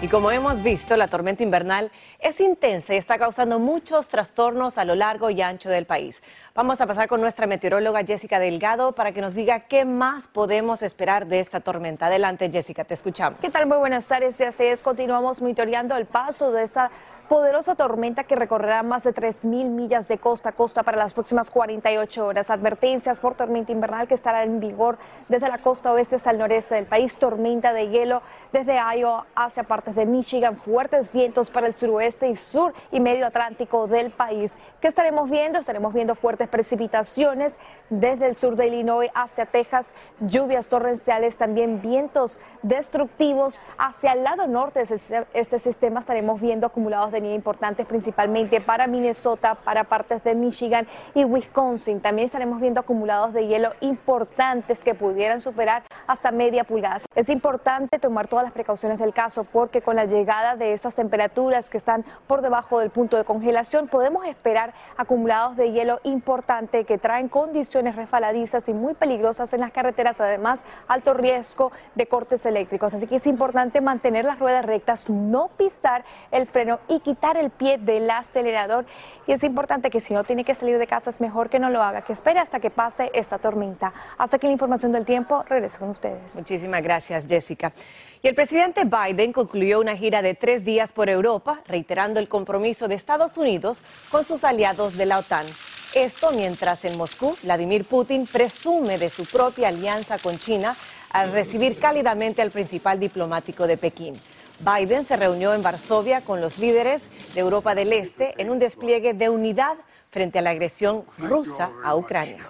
Y 0.00 0.06
como 0.06 0.30
hemos 0.30 0.62
visto, 0.62 0.96
la 0.96 1.08
tormenta 1.08 1.42
invernal 1.42 1.90
es 2.20 2.40
intensa 2.40 2.94
y 2.94 2.98
está 2.98 3.18
causando 3.18 3.58
muchos 3.58 4.06
trastornos 4.06 4.78
a 4.78 4.84
lo 4.84 4.94
largo 4.94 5.28
y 5.28 5.42
ancho 5.42 5.70
del 5.70 5.86
país. 5.86 6.22
Vamos 6.54 6.80
a 6.80 6.86
pasar 6.86 7.08
con 7.08 7.20
nuestra 7.20 7.48
meteoróloga 7.48 8.04
Jessica 8.04 8.38
Delgado 8.38 8.92
para 8.92 9.10
que 9.10 9.20
nos 9.20 9.34
diga 9.34 9.66
qué 9.66 9.84
más 9.84 10.28
podemos 10.28 10.84
esperar 10.84 11.26
de 11.26 11.40
esta 11.40 11.58
tormenta. 11.58 12.06
Adelante, 12.06 12.48
Jessica, 12.48 12.84
te 12.84 12.94
escuchamos. 12.94 13.40
¿Qué 13.40 13.50
tal? 13.50 13.66
Muy 13.66 13.78
buenas 13.78 14.06
tardes. 14.06 14.38
Ya 14.38 14.50
es, 14.50 14.82
continuamos 14.84 15.42
monitoreando 15.42 15.96
el 15.96 16.06
paso 16.06 16.52
de 16.52 16.62
esta 16.62 16.92
poderosa 17.28 17.74
tormenta 17.74 18.24
que 18.24 18.34
recorrerá 18.34 18.82
más 18.82 19.04
de 19.04 19.14
3.000 19.14 19.66
millas 19.66 20.08
de 20.08 20.18
costa 20.18 20.48
a 20.48 20.52
costa 20.52 20.82
para 20.82 20.96
las 20.96 21.12
próximas 21.12 21.50
48 21.50 22.26
horas. 22.26 22.48
Advertencias 22.50 23.20
por 23.20 23.34
tormenta 23.34 23.70
invernal 23.70 24.08
que 24.08 24.14
estará 24.14 24.44
en 24.44 24.60
vigor 24.60 24.98
desde 25.28 25.48
la 25.48 25.58
costa 25.58 25.92
oeste 25.92 26.16
hasta 26.16 26.30
el 26.30 26.38
noreste 26.38 26.74
del 26.74 26.86
país. 26.86 27.16
Tormenta 27.16 27.72
de 27.72 27.88
hielo 27.88 28.22
desde 28.52 28.78
Iowa 28.78 29.26
hacia 29.36 29.64
partes 29.64 29.94
de 29.94 30.06
Michigan. 30.06 30.56
Fuertes 30.56 31.12
vientos 31.12 31.50
para 31.50 31.66
el 31.66 31.74
suroeste 31.76 32.28
y 32.28 32.36
sur 32.36 32.72
y 32.90 33.00
medio 33.00 33.26
atlántico 33.26 33.86
del 33.86 34.10
país. 34.10 34.54
¿Qué 34.80 34.88
estaremos 34.88 35.28
viendo? 35.28 35.58
Estaremos 35.58 35.92
viendo 35.92 36.14
fuertes 36.14 36.48
precipitaciones 36.48 37.54
desde 37.90 38.26
el 38.26 38.36
sur 38.36 38.56
de 38.56 38.68
Illinois 38.68 39.10
hacia 39.14 39.46
Texas. 39.46 39.94
Lluvias 40.20 40.68
torrenciales, 40.68 41.36
también 41.36 41.82
vientos 41.82 42.38
destructivos 42.62 43.60
hacia 43.76 44.12
el 44.12 44.24
lado 44.24 44.46
norte 44.46 44.84
de 44.84 45.26
este 45.34 45.58
sistema. 45.58 46.00
Estaremos 46.00 46.40
viendo 46.40 46.66
acumulados 46.66 47.12
de 47.12 47.17
importantes 47.24 47.86
principalmente 47.86 48.60
para 48.60 48.86
Minnesota, 48.86 49.54
para 49.56 49.84
partes 49.84 50.24
de 50.24 50.34
Michigan 50.34 50.86
y 51.14 51.24
Wisconsin. 51.24 52.00
También 52.00 52.26
estaremos 52.26 52.60
viendo 52.60 52.80
acumulados 52.80 53.32
de 53.32 53.46
hielo 53.46 53.70
importantes 53.80 54.80
que 54.80 54.94
pudieran 54.94 55.40
superar 55.40 55.82
hasta 56.06 56.30
media 56.30 56.64
pulgada. 56.64 57.00
Es 57.14 57.28
importante 57.28 57.98
tomar 57.98 58.28
todas 58.28 58.44
las 58.44 58.52
precauciones 58.52 58.98
del 58.98 59.12
caso 59.12 59.44
porque 59.44 59.82
con 59.82 59.96
la 59.96 60.04
llegada 60.04 60.56
de 60.56 60.72
esas 60.72 60.94
temperaturas 60.94 61.70
que 61.70 61.78
están 61.78 62.04
por 62.26 62.42
debajo 62.42 62.80
del 62.80 62.90
punto 62.90 63.16
de 63.16 63.24
congelación 63.24 63.88
podemos 63.88 64.26
esperar 64.26 64.74
acumulados 64.96 65.56
de 65.56 65.72
hielo 65.72 66.00
importante 66.04 66.84
que 66.84 66.98
traen 66.98 67.28
condiciones 67.28 67.96
resbaladizas 67.96 68.68
y 68.68 68.72
muy 68.72 68.94
peligrosas 68.94 69.52
en 69.52 69.60
las 69.60 69.72
carreteras, 69.72 70.20
además 70.20 70.64
alto 70.86 71.14
riesgo 71.14 71.72
de 71.94 72.06
cortes 72.06 72.46
eléctricos. 72.46 72.94
Así 72.94 73.06
que 73.06 73.16
es 73.16 73.26
importante 73.26 73.80
mantener 73.80 74.24
las 74.24 74.38
ruedas 74.38 74.64
rectas, 74.64 75.08
no 75.10 75.48
pisar 75.56 76.04
el 76.30 76.46
freno 76.46 76.78
y 76.88 77.00
quitar 77.08 77.38
el 77.38 77.48
pie 77.48 77.78
del 77.78 78.10
acelerador 78.10 78.84
y 79.26 79.32
es 79.32 79.42
importante 79.42 79.88
que 79.88 80.02
si 80.02 80.12
no 80.12 80.24
tiene 80.24 80.44
que 80.44 80.54
salir 80.54 80.76
de 80.78 80.86
casa 80.86 81.08
es 81.08 81.22
mejor 81.22 81.48
que 81.48 81.58
no 81.58 81.70
lo 81.70 81.82
haga, 81.82 82.02
que 82.02 82.12
espere 82.12 82.38
hasta 82.38 82.60
que 82.60 82.68
pase 82.68 83.10
esta 83.14 83.38
tormenta. 83.38 83.94
Hasta 84.18 84.38
que 84.38 84.46
la 84.46 84.52
información 84.52 84.92
del 84.92 85.06
tiempo 85.06 85.42
regreso 85.48 85.78
con 85.78 85.88
ustedes. 85.88 86.34
Muchísimas 86.34 86.82
gracias, 86.82 87.26
Jessica. 87.26 87.72
Y 88.20 88.28
el 88.28 88.34
presidente 88.34 88.82
Biden 88.84 89.32
concluyó 89.32 89.80
una 89.80 89.96
gira 89.96 90.20
de 90.20 90.34
tres 90.34 90.66
días 90.66 90.92
por 90.92 91.08
Europa, 91.08 91.62
reiterando 91.66 92.20
el 92.20 92.28
compromiso 92.28 92.88
de 92.88 92.96
Estados 92.96 93.38
Unidos 93.38 93.82
con 94.10 94.22
sus 94.22 94.44
aliados 94.44 94.94
de 94.98 95.06
la 95.06 95.18
OTAN. 95.18 95.46
Esto 95.94 96.32
mientras 96.32 96.84
en 96.84 96.98
Moscú, 96.98 97.34
Vladimir 97.42 97.86
Putin 97.86 98.26
presume 98.26 98.98
de 98.98 99.08
su 99.08 99.24
propia 99.24 99.68
alianza 99.68 100.18
con 100.18 100.36
China 100.38 100.76
al 101.10 101.32
recibir 101.32 101.78
cálidamente 101.78 102.42
al 102.42 102.50
principal 102.50 103.00
diplomático 103.00 103.66
de 103.66 103.78
Pekín. 103.78 104.20
Biden 104.60 105.04
se 105.04 105.16
reunió 105.16 105.54
en 105.54 105.62
Varsovia 105.62 106.20
con 106.20 106.40
los 106.40 106.58
líderes 106.58 107.04
de 107.34 107.40
Europa 107.40 107.74
del 107.74 107.92
Este 107.92 108.34
en 108.38 108.50
un 108.50 108.58
despliegue 108.58 109.14
de 109.14 109.28
unidad 109.28 109.76
frente 110.10 110.38
a 110.40 110.42
la 110.42 110.50
agresión 110.50 111.04
rusa 111.16 111.70
a 111.84 111.94
Ucrania. 111.94 112.44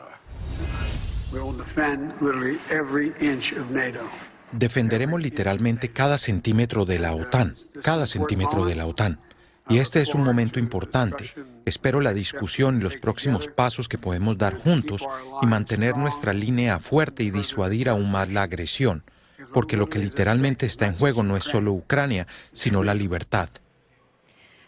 Defenderemos 4.52 5.20
literalmente 5.20 5.90
cada 5.90 6.16
centímetro 6.16 6.86
de 6.86 6.98
la 6.98 7.14
OTAN, 7.14 7.54
cada 7.82 8.06
centímetro 8.06 8.64
de 8.64 8.74
la 8.74 8.86
OTAN. 8.86 9.20
Y 9.68 9.80
este 9.80 10.00
es 10.00 10.14
un 10.14 10.24
momento 10.24 10.58
importante. 10.58 11.26
Espero 11.66 12.00
la 12.00 12.14
discusión 12.14 12.78
y 12.78 12.80
los 12.80 12.96
próximos 12.96 13.48
pasos 13.48 13.86
que 13.86 13.98
podemos 13.98 14.38
dar 14.38 14.54
juntos 14.54 15.06
y 15.42 15.46
mantener 15.46 15.94
nuestra 15.98 16.32
línea 16.32 16.78
fuerte 16.78 17.22
y 17.22 17.30
disuadir 17.30 17.90
aún 17.90 18.10
más 18.10 18.30
la 18.30 18.44
agresión 18.44 19.04
porque 19.52 19.76
lo 19.76 19.88
que 19.88 19.98
literalmente 19.98 20.66
está 20.66 20.86
en 20.86 20.96
juego 20.96 21.22
no 21.22 21.36
es 21.36 21.44
solo 21.44 21.72
Ucrania, 21.72 22.26
sino 22.52 22.82
la 22.82 22.94
libertad. 22.94 23.48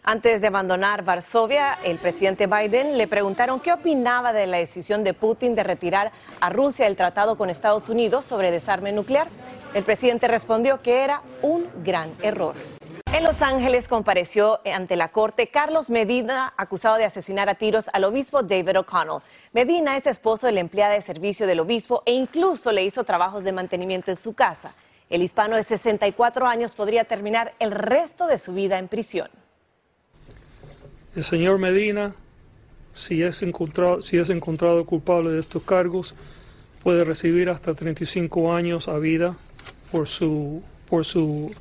Antes 0.02 0.40
de 0.40 0.46
abandonar 0.46 1.04
Varsovia, 1.04 1.75
el 1.84 1.99
presidente 1.99 2.46
Biden 2.46 2.96
le 2.96 3.06
preguntaron 3.06 3.60
qué 3.60 3.72
opinaba 3.72 4.32
de 4.32 4.46
la 4.46 4.56
decisión 4.56 5.04
de 5.04 5.12
Putin 5.12 5.54
de 5.54 5.62
retirar 5.62 6.10
a 6.40 6.49
Rusia 6.49 6.87
del 6.87 6.96
tratado 6.96 7.37
con 7.37 7.50
Estados 7.50 7.90
Unidos 7.90 8.25
sobre 8.25 8.50
desarme 8.50 8.92
nuclear. 8.92 9.28
El 9.75 9.84
presidente 9.84 10.26
respondió 10.26 10.78
que 10.78 11.04
era 11.04 11.22
un 11.42 11.66
gran 11.84 12.12
error. 12.22 12.54
En 13.12 13.24
Los 13.24 13.42
Ángeles 13.42 13.88
compareció 13.88 14.60
ante 14.64 14.94
la 14.94 15.08
corte 15.08 15.48
Carlos 15.48 15.90
Medina, 15.90 16.54
acusado 16.56 16.96
de 16.96 17.04
asesinar 17.04 17.48
a 17.48 17.56
tiros 17.56 17.90
al 17.92 18.04
obispo 18.04 18.40
David 18.44 18.78
O'Connell. 18.78 19.20
Medina 19.52 19.96
es 19.96 20.06
esposo 20.06 20.46
de 20.46 20.52
la 20.52 20.60
empleada 20.60 20.94
de 20.94 21.00
servicio 21.00 21.48
del 21.48 21.58
obispo 21.58 22.04
e 22.06 22.12
incluso 22.12 22.70
le 22.70 22.84
hizo 22.84 23.02
trabajos 23.02 23.42
de 23.42 23.50
mantenimiento 23.50 24.12
en 24.12 24.16
su 24.16 24.34
casa. 24.34 24.76
El 25.10 25.22
hispano 25.22 25.56
de 25.56 25.64
64 25.64 26.46
años 26.46 26.76
podría 26.76 27.02
terminar 27.02 27.52
el 27.58 27.72
resto 27.72 28.28
de 28.28 28.38
su 28.38 28.54
vida 28.54 28.78
en 28.78 28.86
prisión. 28.86 29.28
El 31.16 31.24
señor 31.24 31.58
Medina, 31.58 32.14
si 32.92 33.24
es 33.24 33.42
encontrado, 33.42 34.02
si 34.02 34.18
es 34.18 34.30
encontrado 34.30 34.86
culpable 34.86 35.30
de 35.30 35.40
estos 35.40 35.64
cargos, 35.64 36.14
puede 36.84 37.02
recibir 37.02 37.50
hasta 37.50 37.74
35 37.74 38.54
años 38.54 38.86
a 38.86 38.98
vida 38.98 39.34
por 39.90 40.06
su, 40.06 40.62
por 40.88 41.04
su 41.04 41.52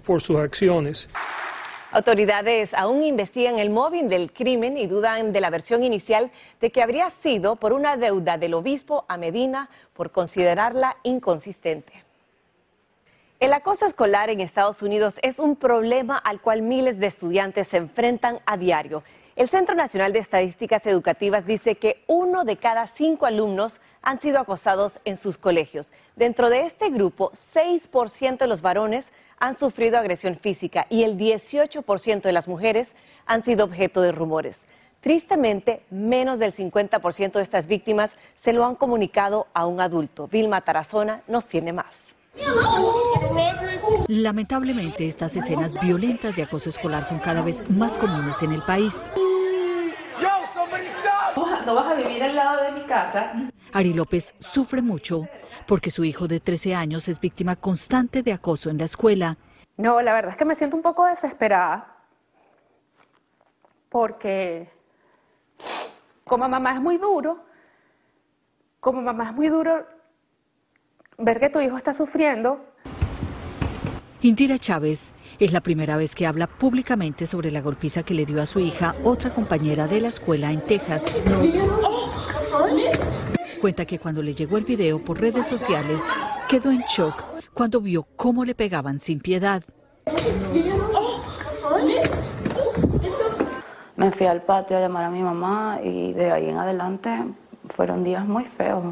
por 0.00 0.20
sus 0.20 0.38
acciones. 0.38 1.08
Autoridades 1.92 2.72
aún 2.72 3.02
investigan 3.02 3.58
el 3.58 3.70
móvil 3.70 4.08
del 4.08 4.32
crimen 4.32 4.76
y 4.76 4.86
dudan 4.86 5.32
de 5.32 5.40
la 5.40 5.50
versión 5.50 5.82
inicial 5.82 6.30
de 6.60 6.70
que 6.70 6.82
habría 6.82 7.10
sido 7.10 7.56
por 7.56 7.72
una 7.72 7.96
deuda 7.96 8.38
del 8.38 8.54
obispo 8.54 9.04
a 9.08 9.16
Medina 9.16 9.68
por 9.92 10.12
considerarla 10.12 10.96
inconsistente. 11.02 12.04
El 13.40 13.54
acoso 13.54 13.86
escolar 13.86 14.30
en 14.30 14.40
Estados 14.40 14.82
Unidos 14.82 15.14
es 15.22 15.38
un 15.38 15.56
problema 15.56 16.16
al 16.16 16.40
cual 16.40 16.62
miles 16.62 17.00
de 17.00 17.06
estudiantes 17.06 17.68
se 17.68 17.78
enfrentan 17.78 18.38
a 18.46 18.56
diario. 18.56 19.02
El 19.34 19.48
Centro 19.48 19.74
Nacional 19.74 20.12
de 20.12 20.18
Estadísticas 20.18 20.86
Educativas 20.86 21.46
dice 21.46 21.76
que 21.76 22.04
uno 22.06 22.44
de 22.44 22.58
cada 22.58 22.86
cinco 22.86 23.24
alumnos 23.24 23.80
han 24.02 24.20
sido 24.20 24.38
acosados 24.38 25.00
en 25.06 25.16
sus 25.16 25.38
colegios. 25.38 25.88
Dentro 26.14 26.50
de 26.50 26.66
este 26.66 26.90
grupo, 26.90 27.32
6% 27.32 28.36
de 28.36 28.46
los 28.46 28.60
varones 28.60 29.12
han 29.40 29.54
sufrido 29.54 29.98
agresión 29.98 30.36
física 30.36 30.86
y 30.88 31.02
el 31.02 31.16
18% 31.16 32.20
de 32.20 32.32
las 32.32 32.46
mujeres 32.46 32.94
han 33.26 33.42
sido 33.42 33.64
objeto 33.64 34.02
de 34.02 34.12
rumores. 34.12 34.66
Tristemente, 35.00 35.82
menos 35.90 36.38
del 36.38 36.52
50% 36.52 37.32
de 37.32 37.42
estas 37.42 37.66
víctimas 37.66 38.16
se 38.38 38.52
lo 38.52 38.66
han 38.66 38.76
comunicado 38.76 39.46
a 39.54 39.66
un 39.66 39.80
adulto. 39.80 40.28
Vilma 40.28 40.60
Tarazona 40.60 41.22
nos 41.26 41.46
tiene 41.46 41.72
más. 41.72 42.08
Lamentablemente, 44.08 45.08
estas 45.08 45.34
escenas 45.36 45.80
violentas 45.80 46.36
de 46.36 46.42
acoso 46.42 46.68
escolar 46.68 47.08
son 47.08 47.18
cada 47.18 47.42
vez 47.42 47.68
más 47.70 47.96
comunes 47.96 48.42
en 48.42 48.52
el 48.52 48.62
país. 48.62 49.10
No 51.70 51.76
vas 51.76 51.86
a 51.86 51.94
vivir 51.94 52.20
al 52.20 52.34
lado 52.34 52.64
de 52.64 52.72
mi 52.72 52.84
casa. 52.84 53.32
Ari 53.72 53.94
López 53.94 54.34
sufre 54.40 54.82
mucho 54.82 55.28
porque 55.68 55.92
su 55.92 56.02
hijo 56.02 56.26
de 56.26 56.40
13 56.40 56.74
años 56.74 57.06
es 57.06 57.20
víctima 57.20 57.54
constante 57.54 58.24
de 58.24 58.32
acoso 58.32 58.70
en 58.70 58.78
la 58.78 58.86
escuela. 58.86 59.36
No, 59.76 60.02
la 60.02 60.12
verdad 60.12 60.32
es 60.32 60.36
que 60.36 60.44
me 60.44 60.56
siento 60.56 60.74
un 60.74 60.82
poco 60.82 61.04
desesperada 61.04 61.96
porque 63.88 64.68
como 66.24 66.48
mamá 66.48 66.74
es 66.74 66.80
muy 66.80 66.98
duro, 66.98 67.38
como 68.80 69.00
mamá 69.00 69.28
es 69.28 69.34
muy 69.36 69.48
duro 69.48 69.86
ver 71.18 71.38
que 71.38 71.50
tu 71.50 71.60
hijo 71.60 71.76
está 71.76 71.92
sufriendo. 71.92 72.64
Indira 74.22 74.58
Chávez 74.58 75.14
es 75.38 75.50
la 75.50 75.62
primera 75.62 75.96
vez 75.96 76.14
que 76.14 76.26
habla 76.26 76.46
públicamente 76.46 77.26
sobre 77.26 77.50
la 77.50 77.62
golpiza 77.62 78.02
que 78.02 78.12
le 78.12 78.26
dio 78.26 78.42
a 78.42 78.46
su 78.46 78.60
hija 78.60 78.94
otra 79.02 79.32
compañera 79.32 79.86
de 79.86 80.02
la 80.02 80.08
escuela 80.08 80.52
en 80.52 80.60
Texas. 80.60 81.16
Cuenta 83.62 83.86
que 83.86 83.98
cuando 83.98 84.22
le 84.22 84.34
llegó 84.34 84.58
el 84.58 84.64
video 84.64 85.02
por 85.02 85.18
redes 85.18 85.46
sociales, 85.46 86.02
quedó 86.50 86.70
en 86.70 86.82
shock 86.82 87.24
cuando 87.54 87.80
vio 87.80 88.02
cómo 88.16 88.44
le 88.44 88.54
pegaban 88.54 89.00
sin 89.00 89.20
piedad. 89.20 89.62
Me 93.96 94.12
fui 94.12 94.26
al 94.26 94.42
patio 94.42 94.76
a 94.76 94.80
llamar 94.80 95.04
a 95.04 95.10
mi 95.10 95.22
mamá 95.22 95.80
y 95.82 96.12
de 96.12 96.30
ahí 96.30 96.50
en 96.50 96.58
adelante 96.58 97.24
fueron 97.70 98.04
días 98.04 98.26
muy 98.26 98.44
feos. 98.44 98.84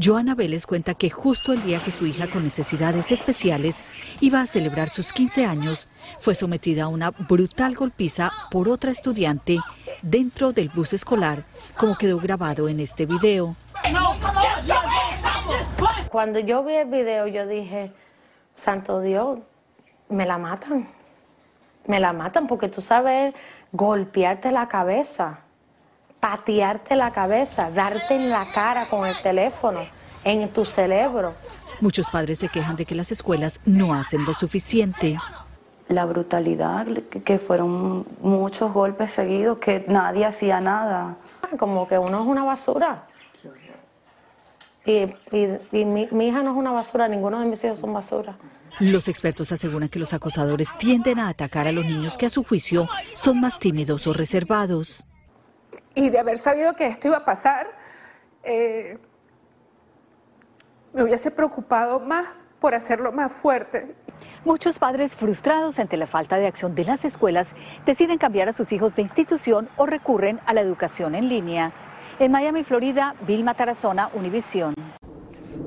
Joana 0.00 0.36
Vélez 0.36 0.64
cuenta 0.64 0.94
que 0.94 1.10
justo 1.10 1.52
el 1.52 1.60
día 1.62 1.82
que 1.82 1.90
su 1.90 2.06
hija 2.06 2.30
con 2.30 2.44
necesidades 2.44 3.10
especiales 3.10 3.84
iba 4.20 4.40
a 4.40 4.46
celebrar 4.46 4.90
sus 4.90 5.12
15 5.12 5.44
años, 5.44 5.88
fue 6.20 6.36
sometida 6.36 6.84
a 6.84 6.88
una 6.88 7.10
brutal 7.10 7.74
golpiza 7.74 8.30
por 8.52 8.68
otra 8.68 8.92
estudiante 8.92 9.58
dentro 10.02 10.52
del 10.52 10.68
bus 10.68 10.92
escolar, 10.92 11.42
como 11.76 11.96
quedó 11.96 12.20
grabado 12.20 12.68
en 12.68 12.78
este 12.78 13.06
video. 13.06 13.56
Cuando 16.10 16.38
yo 16.38 16.62
vi 16.62 16.74
el 16.74 16.88
video, 16.88 17.26
yo 17.26 17.48
dije, 17.48 17.90
Santo 18.52 19.00
Dios, 19.00 19.40
me 20.08 20.26
la 20.26 20.38
matan. 20.38 20.88
Me 21.86 21.98
la 21.98 22.12
matan 22.12 22.46
porque 22.46 22.68
tú 22.68 22.82
sabes 22.82 23.34
golpearte 23.72 24.52
la 24.52 24.68
cabeza 24.68 25.40
patearte 26.20 26.96
la 26.96 27.10
cabeza, 27.10 27.70
darte 27.70 28.14
en 28.14 28.30
la 28.30 28.50
cara 28.50 28.86
con 28.88 29.06
el 29.06 29.16
teléfono, 29.22 29.80
en 30.24 30.48
tu 30.50 30.64
cerebro. 30.64 31.34
Muchos 31.80 32.08
padres 32.10 32.40
se 32.40 32.48
quejan 32.48 32.76
de 32.76 32.84
que 32.84 32.94
las 32.94 33.12
escuelas 33.12 33.60
no 33.64 33.94
hacen 33.94 34.24
lo 34.24 34.34
suficiente. 34.34 35.16
La 35.88 36.04
brutalidad, 36.04 36.86
que 37.24 37.38
fueron 37.38 38.04
muchos 38.20 38.72
golpes 38.72 39.12
seguidos, 39.12 39.58
que 39.58 39.84
nadie 39.88 40.26
hacía 40.26 40.60
nada. 40.60 41.16
Como 41.58 41.86
que 41.86 41.98
uno 41.98 42.20
es 42.20 42.26
una 42.26 42.44
basura. 42.44 43.06
Y, 44.84 45.06
mi, 45.84 46.08
mi 46.10 46.28
hija 46.28 46.42
no 46.42 46.50
es 46.50 46.56
una 46.56 46.72
basura, 46.72 47.08
ninguno 47.08 47.40
de 47.40 47.46
mis 47.46 47.62
hijos 47.62 47.78
son 47.78 47.92
basura. 47.92 48.36
Los 48.80 49.08
expertos 49.08 49.52
aseguran 49.52 49.88
que 49.88 49.98
los 49.98 50.14
acosadores 50.14 50.68
tienden 50.78 51.18
a 51.18 51.28
atacar 51.28 51.66
a 51.66 51.72
los 51.72 51.84
niños 51.84 52.16
que 52.16 52.26
a 52.26 52.30
su 52.30 52.42
juicio 52.42 52.88
son 53.14 53.40
más 53.40 53.58
tímidos 53.58 54.06
o 54.06 54.12
reservados 54.12 55.04
y 55.98 56.10
de 56.10 56.20
haber 56.20 56.38
sabido 56.38 56.74
que 56.74 56.86
esto 56.86 57.08
iba 57.08 57.16
a 57.16 57.24
pasar, 57.24 57.66
eh, 58.44 58.98
me 60.92 61.02
hubiese 61.02 61.32
preocupado 61.32 61.98
más 61.98 62.38
por 62.60 62.72
hacerlo 62.72 63.10
más 63.10 63.32
fuerte. 63.32 63.96
Muchos 64.44 64.78
padres 64.78 65.16
frustrados 65.16 65.80
ante 65.80 65.96
la 65.96 66.06
falta 66.06 66.36
de 66.36 66.46
acción 66.46 66.76
de 66.76 66.84
las 66.84 67.04
escuelas 67.04 67.56
deciden 67.84 68.16
cambiar 68.16 68.48
a 68.48 68.52
sus 68.52 68.72
hijos 68.72 68.94
de 68.94 69.02
institución 69.02 69.68
o 69.76 69.86
recurren 69.86 70.38
a 70.46 70.54
la 70.54 70.60
educación 70.60 71.16
en 71.16 71.28
línea. 71.28 71.72
En 72.20 72.30
Miami, 72.30 72.62
Florida, 72.62 73.16
Vilma 73.26 73.54
Tarazona, 73.54 74.08
Univisión. 74.14 74.76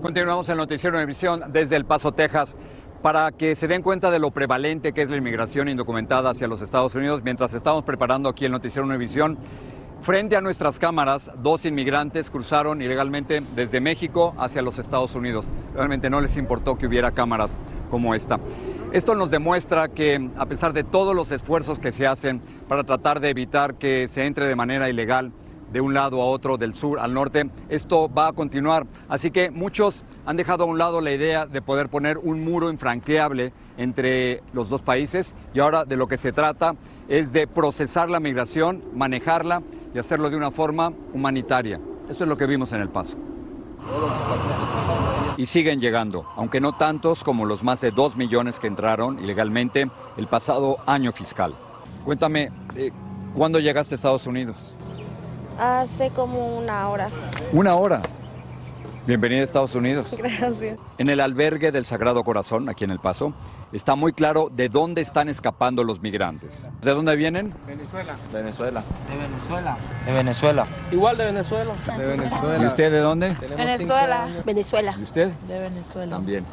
Continuamos 0.02 0.48
el 0.48 0.56
noticiero 0.56 0.96
Univisión 0.96 1.52
desde 1.52 1.76
El 1.76 1.84
Paso, 1.84 2.14
Texas 2.14 2.56
para 3.02 3.32
que 3.32 3.56
se 3.56 3.68
den 3.68 3.82
cuenta 3.82 4.12
de 4.12 4.20
lo 4.20 4.32
prevalente 4.32 4.94
que 4.94 5.02
es 5.02 5.10
la 5.10 5.18
inmigración 5.18 5.68
indocumentada 5.68 6.30
hacia 6.30 6.48
los 6.48 6.62
Estados 6.62 6.94
Unidos. 6.96 7.22
Mientras 7.24 7.54
estamos 7.54 7.84
preparando 7.84 8.30
aquí 8.30 8.46
el 8.46 8.52
noticiero 8.52 8.88
Univisión, 8.88 9.40
Frente 10.02 10.36
a 10.36 10.42
nuestras 10.42 10.80
cámaras, 10.80 11.32
dos 11.44 11.64
inmigrantes 11.64 12.32
cruzaron 12.32 12.82
ilegalmente 12.82 13.44
desde 13.56 13.80
México 13.80 14.34
hacia 14.40 14.64
los 14.64 14.80
Estados 14.80 15.14
Unidos. 15.14 15.50
Realmente 15.76 16.10
no 16.10 16.22
les 16.22 16.38
importó 16.38 16.76
que 16.76 16.88
hubiera 16.88 17.12
cámaras 17.12 17.56
como 17.92 18.16
esta. 18.16 18.40
Esto 18.94 19.14
nos 19.14 19.30
demuestra 19.30 19.90
que 19.90 20.32
a 20.38 20.48
pesar 20.48 20.74
de 20.74 20.84
todos 20.84 21.16
los 21.16 21.32
esfuerzos 21.32 21.78
que 21.78 21.92
se 21.92 22.08
hacen 22.08 22.42
para 22.68 22.84
tratar 22.84 23.20
de 23.20 23.30
evitar 23.30 23.76
que 23.76 24.08
se 24.08 24.26
entre 24.26 24.48
de 24.48 24.56
manera 24.56 24.90
ilegal 24.90 25.34
de 25.72 25.82
un 25.82 25.94
lado 25.94 26.20
a 26.22 26.26
otro, 26.26 26.58
del 26.58 26.74
sur 26.74 27.00
al 27.00 27.14
norte, 27.14 27.50
esto 27.70 28.12
va 28.12 28.30
a 28.30 28.34
continuar. 28.34 28.88
Así 29.08 29.30
que 29.30 29.52
muchos 29.52 30.04
han 30.26 30.36
dejado 30.36 30.64
a 30.64 30.68
un 30.68 30.78
lado 30.78 31.00
la 31.00 31.12
idea 31.12 31.46
de 31.46 31.62
poder 31.62 31.90
poner 31.90 32.18
un 32.18 32.44
muro 32.44 32.72
infranqueable 32.72 33.54
entre 33.78 34.42
los 34.52 34.68
dos 34.68 34.82
países 34.82 35.36
y 35.54 35.60
ahora 35.60 35.86
de 35.86 35.96
lo 35.96 36.08
que 36.08 36.18
se 36.18 36.34
trata 36.34 36.76
es 37.12 37.34
de 37.34 37.46
procesar 37.46 38.10
la 38.10 38.22
migración, 38.22 38.82
manejarla 38.94 39.62
y 39.94 40.00
hacerlo 40.00 40.30
de 40.30 40.38
una 40.38 40.50
forma 40.50 40.94
humanitaria. 41.14 41.78
Esto 42.10 42.24
es 42.24 42.30
lo 42.30 42.38
que 42.38 42.46
vimos 42.46 42.72
en 42.72 42.80
El 42.80 42.88
Paso. 42.88 43.18
Y 45.36 45.46
siguen 45.46 45.82
llegando, 45.82 46.26
aunque 46.38 46.62
no 46.62 46.78
tantos 46.78 47.22
como 47.26 47.46
los 47.46 47.64
más 47.64 47.82
de 47.82 47.92
dos 47.92 48.16
millones 48.16 48.60
que 48.60 48.68
entraron 48.68 49.20
ilegalmente 49.20 49.92
el 50.16 50.28
pasado 50.28 50.78
año 50.86 51.12
fiscal. 51.12 51.54
Cuéntame, 52.06 52.50
eh, 52.76 52.92
¿cuándo 53.36 53.60
llegaste 53.60 53.96
a 53.96 53.98
Estados 53.98 54.26
Unidos? 54.26 54.56
Hace 55.60 56.12
como 56.12 56.60
una 56.60 56.88
hora. 56.88 57.10
¿Una 57.52 57.76
hora? 57.76 58.02
Bienvenida 59.06 59.42
a 59.42 59.44
Estados 59.44 59.76
Unidos. 59.76 60.08
Gracias. 60.18 60.80
En 60.98 61.10
el 61.10 61.20
albergue 61.20 61.74
del 61.74 61.84
Sagrado 61.84 62.24
Corazón, 62.24 62.70
aquí 62.70 62.86
en 62.86 62.92
El 62.92 63.00
Paso, 63.00 63.34
está 63.72 63.96
muy 63.96 64.14
claro 64.14 64.50
de 64.52 64.70
dónde 64.70 65.02
están 65.02 65.30
escapando 65.30 65.84
los 65.84 66.02
migrantes. 66.02 66.68
¿De 66.82 66.92
dónde 66.92 67.16
vienen? 67.16 67.54
Venezuela. 67.66 68.16
Venezuela. 68.32 68.84
De 69.08 69.18
Venezuela. 69.18 69.78
De 70.06 70.14
Venezuela. 70.14 70.68
Igual 70.92 71.18
de 71.18 71.26
Venezuela. 71.26 71.74
De 71.98 72.06
Venezuela. 72.06 72.64
¿Y 72.64 72.68
usted 72.68 72.92
de 72.92 73.00
dónde? 73.00 73.38
Venezuela. 73.58 74.28
Venezuela. 74.46 74.96
¿Y 75.00 75.04
usted? 75.04 75.34
De 75.48 75.60
Venezuela. 75.60 76.16
También. 76.16 76.46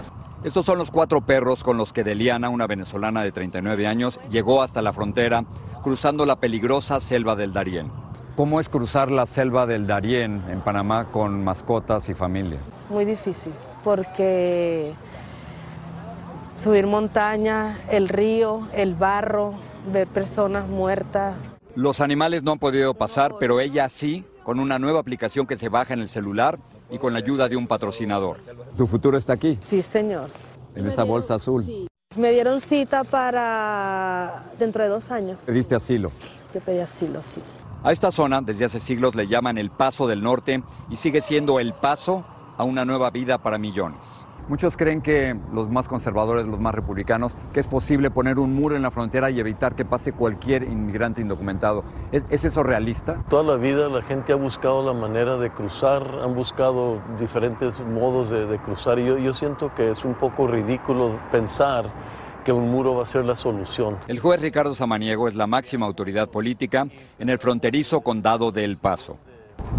Estos 0.45 0.65
son 0.65 0.79
los 0.79 0.93
cuatro 0.93 1.21
perros 1.21 1.65
con 1.65 1.77
los 1.77 1.93
que 1.93 2.05
Deliana, 2.05 2.49
una 2.49 2.69
venezolana 2.69 3.23
de 3.23 3.33
39 3.33 3.89
años, 3.89 4.21
llegó 4.31 4.63
hasta 4.63 4.81
la 4.83 4.93
frontera 4.93 5.45
cruzando 5.83 6.27
la 6.27 6.37
peligrosa 6.37 7.01
selva 7.01 7.35
del 7.35 7.53
Darién. 7.53 7.91
¿Cómo 8.37 8.61
es 8.61 8.69
cruzar 8.69 9.11
la 9.11 9.27
selva 9.27 9.67
del 9.67 9.89
Darién 9.89 10.45
en 10.49 10.61
Panamá 10.61 11.07
con 11.11 11.43
mascotas 11.43 12.09
y 12.09 12.15
familia? 12.15 12.61
Muy 12.89 13.05
difícil, 13.05 13.53
porque 13.83 14.93
subir 16.63 16.87
montañas, 16.87 17.79
el 17.91 18.09
río, 18.09 18.69
el 18.73 18.95
barro, 18.95 19.55
ver 19.93 20.09
personas 20.09 20.69
muertas. 20.69 21.37
Los 21.75 22.01
animales 22.01 22.43
no 22.43 22.53
han 22.53 22.59
podido 22.59 22.95
pasar, 22.95 23.35
pero 23.39 23.61
ella 23.61 23.89
sí, 23.89 24.25
con 24.43 24.59
una 24.59 24.79
nueva 24.79 25.01
aplicación 25.01 25.47
que 25.47 25.57
se 25.57 25.69
baja 25.69 25.95
en 25.95 26.01
el 26.01 26.09
celular 26.09 26.59
y 26.91 26.99
con 26.99 27.13
la 27.13 27.21
ayuda 27.21 27.49
de 27.49 27.57
un 27.57 27.67
patrocinador. 27.67 28.39
¿Tu 28.77 28.87
futuro 28.87 29.17
está 29.17 29.35
aquí? 29.35 29.59
Sí, 29.63 29.83
señor. 29.83 30.31
En 30.75 30.87
esa 30.87 31.05
bolsa 31.05 31.35
azul. 31.35 31.67
Me 32.17 32.33
dieron 32.33 32.61
cita 32.61 33.05
para 33.05 34.45
dentro 34.59 34.83
de 34.83 34.89
dos 34.89 35.11
años. 35.11 35.39
¿Pediste 35.45 35.75
asilo? 35.75 36.11
Yo 36.53 36.61
pedí 36.61 36.81
asilo, 36.81 37.23
sí. 37.23 37.43
A 37.85 37.93
esta 37.93 38.11
zona 38.11 38.41
desde 38.41 38.65
hace 38.65 38.81
siglos 38.81 39.15
le 39.15 39.29
llaman 39.29 39.57
el 39.57 39.71
Paso 39.71 40.09
del 40.09 40.23
Norte 40.23 40.63
y 40.91 40.97
sigue 40.97 41.21
siendo 41.21 41.61
el 41.61 41.75
paso 41.75 42.25
a 42.57 42.65
una 42.65 42.85
nueva 42.85 43.11
vida 43.11 43.39
para 43.39 43.57
millones. 43.57 44.01
Muchos 44.49 44.79
creen 44.79 45.03
que 45.03 45.37
los 45.53 45.69
más 45.69 45.89
conservadores, 45.89 46.47
los 46.47 46.59
más 46.59 46.75
republicanos, 46.75 47.37
que 47.53 47.61
es 47.61 47.67
posible 47.67 48.11
poner 48.11 48.39
un 48.39 48.55
muro 48.55 48.77
en 48.77 48.83
la 48.83 48.91
frontera 48.91 49.31
y 49.31 49.39
evitar 49.39 49.75
que 49.75 49.85
pase 49.85 50.13
cualquier 50.13 50.63
inmigrante 50.63 51.21
indocumentado. 51.21 51.85
¿Es, 52.13 52.45
eso 52.45 52.63
realista? 52.63 53.23
Toda 53.29 53.43
la 53.43 53.57
vida 53.57 53.89
la 53.91 54.01
gente 54.01 54.33
ha 54.33 54.37
buscado 54.37 54.83
la 54.83 54.99
manera 54.99 55.37
de 55.37 55.51
cruzar, 55.51 56.21
han 56.23 56.35
buscado 56.35 56.99
diferentes 57.19 57.81
modos 57.81 58.31
de, 58.31 58.59
cruzar 58.59 58.99
y 58.99 59.07
yo, 59.07 59.19
yo 59.19 59.35
siento 59.35 59.75
que 59.75 59.91
es 59.91 60.05
un 60.05 60.15
poco 60.15 60.47
ridículo 60.47 61.21
pensar 61.31 61.91
que 62.43 62.53
un 62.53 62.71
muro 62.71 62.95
va 62.95 63.03
a 63.03 63.07
ser 63.07 63.27
la 63.27 63.37
solución. 63.37 63.99
El 64.07 64.19
juez 64.19 64.41
Ricardo 64.41 64.75
Samaniego 64.75 65.29
es 65.29 65.35
la 65.35 65.47
máxima 65.47 65.85
autoridad 65.85 66.31
política 66.31 66.87
en 67.19 67.29
el 67.29 67.39
fronterizo 67.39 68.01
condado 68.01 68.51
de 68.51 68.65
El 68.65 68.79
Paso. 68.79 69.19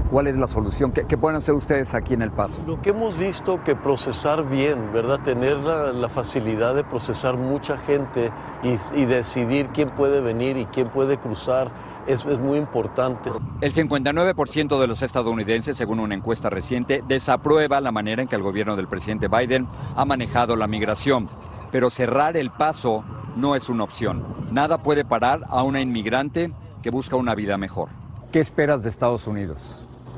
¿Cuál 0.10 0.26
es 0.26 0.38
la 0.38 0.48
solución? 0.48 0.92
¿Qué, 0.92 1.18
pueden 1.18 1.38
hacer 1.38 1.54
ustedes 1.54 1.94
aquí 1.94 2.16
en 2.16 2.24
El 2.24 2.32
Paso? 2.32 2.60
Lo 2.66 2.82
que 2.82 2.90
hemos 2.90 3.18
visto 3.20 3.64
que 3.64 3.76
procesar 3.76 4.50
bien, 4.50 4.92
¿verdad? 4.92 5.20
Tener 5.20 5.58
la, 5.58 6.10
facilidad 6.10 6.74
de 6.74 6.84
procesar 6.84 7.38
mucha 7.38 7.78
gente 7.78 8.32
y, 8.64 9.06
decidir 9.06 9.68
quién 9.68 9.92
puede 9.92 10.20
venir 10.20 10.58
y 10.58 10.66
quién 10.66 10.90
puede 10.90 11.18
cruzar 11.20 11.70
es, 12.08 12.26
es 12.26 12.40
muy 12.40 12.58
importante. 12.58 13.30
El 13.62 13.72
59% 13.72 14.80
de 14.80 14.88
los 14.88 15.04
estadounidenses, 15.04 15.78
según 15.78 16.00
una 16.00 16.16
encuesta 16.16 16.50
reciente, 16.50 17.04
desaprueba 17.08 17.80
la 17.80 17.92
manera 17.92 18.24
en 18.24 18.28
que 18.28 18.36
el 18.36 18.42
gobierno 18.42 18.76
del 18.76 18.88
presidente 18.88 19.28
Biden 19.28 19.68
ha 19.96 20.06
manejado 20.06 20.56
la 20.56 20.66
migración. 20.66 21.30
Pero 21.72 21.92
cerrar 21.92 22.36
el 22.36 22.50
paso 22.50 23.04
no 23.36 23.56
es 23.56 23.70
una 23.70 23.84
opción. 23.84 24.26
Nada 24.52 24.80
puede 24.80 25.06
parar 25.06 25.42
a 25.50 25.62
una 25.62 25.82
inmigrante 25.82 26.52
que 26.82 26.90
busca 26.90 27.16
una 27.16 27.36
vida 27.36 27.60
mejor. 27.60 27.99
¿Qué 28.32 28.40
esperas 28.40 28.84
de 28.84 28.90
Estados 28.90 29.26
Unidos? 29.26 29.58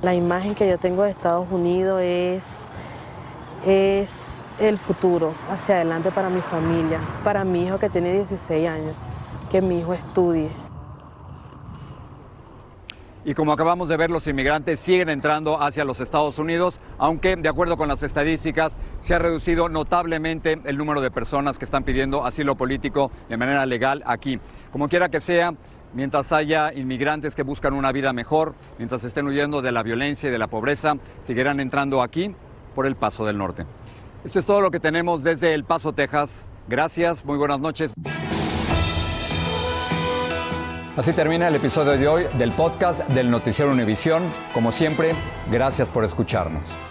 La 0.02 0.13
imagen 0.13 0.54
que 0.54 0.67
yo 0.67 0.78
tengo 0.78 1.04
de 1.04 1.12
Estados 1.12 1.47
Unidos 1.50 2.02
es, 2.04 2.43
es 3.65 4.12
el 4.60 4.78
futuro 4.78 5.34
hacia 5.50 5.76
adelante 5.76 6.12
para 6.12 6.30
mi 6.30 6.41
familia, 6.41 7.00
para 7.24 7.45
mi 7.45 7.65
hijo 7.65 7.80
que 7.80 7.89
tiene 7.89 8.12
16 8.12 8.67
años, 8.67 8.93
que 9.50 9.62
mi 9.62 9.80
hijo 9.80 9.93
estudie. 9.93 10.50
Y 13.24 13.36
como 13.36 13.54
acabamos 13.54 13.88
de 13.88 13.97
ver, 13.97 14.10
los 14.10 14.26
inmigrantes 14.26 14.80
siguen 14.80 15.08
entrando 15.08 15.62
hacia 15.62 15.86
los 15.86 16.02
Estados 16.02 16.39
Unidos, 16.39 16.82
aunque 16.97 17.36
de 17.36 17.47
acuerdo 17.47 17.78
con 17.78 17.88
las 17.88 18.02
estadísticas 18.02 18.78
se 19.00 19.13
ha 19.13 19.19
reducido 19.19 19.69
notablemente 19.69 20.60
el 20.63 20.76
número 20.76 21.02
de 21.02 21.12
personas 21.12 21.60
que 21.60 21.65
están 21.65 21.84
pidiendo 21.84 22.26
asilo 22.26 22.56
político 22.56 23.12
de 23.30 23.38
manera 23.38 23.63
legal 23.67 24.02
aquí. 24.08 24.39
Como 24.71 24.89
quiera 24.89 25.10
que 25.10 25.19
sea, 25.19 25.54
mientras 25.93 26.32
haya 26.32 26.73
inmigrantes 26.73 27.36
que 27.36 27.43
buscan 27.43 27.73
una 27.73 27.91
vida 27.91 28.13
mejor, 28.13 28.56
mientras 28.77 29.04
estén 29.04 29.27
huyendo 29.27 29.62
de 29.62 29.71
la 29.71 29.84
violencia 29.84 30.30
y 30.30 30.32
de 30.32 30.39
la 30.39 30.47
pobreza, 30.47 30.95
seguirán 31.21 31.60
entrando 31.60 32.01
aquí 32.01 32.34
por 32.75 32.86
el 32.86 32.95
Paso 32.95 33.25
del 33.25 33.38
Norte. 33.38 33.65
Esto 34.23 34.39
es 34.39 34.45
todo 34.45 34.62
lo 34.62 34.71
que 34.71 34.80
tenemos 34.80 35.23
desde 35.23 35.54
El 35.54 35.63
Paso, 35.63 35.93
Texas. 35.93 36.47
Gracias, 36.67 37.25
muy 37.25 37.38
buenas 37.38 37.60
noches. 37.60 37.91
Así 40.95 41.13
termina 41.13 41.47
el 41.47 41.56
episodio 41.56 41.93
de 41.93 42.08
hoy 42.08 42.25
del 42.38 42.51
podcast 42.51 43.08
del 43.10 43.32
Noticiero 43.32 43.71
Univisión. 43.71 44.23
Como 44.54 44.71
siempre, 44.71 45.13
gracias 45.49 45.89
por 45.89 46.04
escucharnos. 46.04 46.90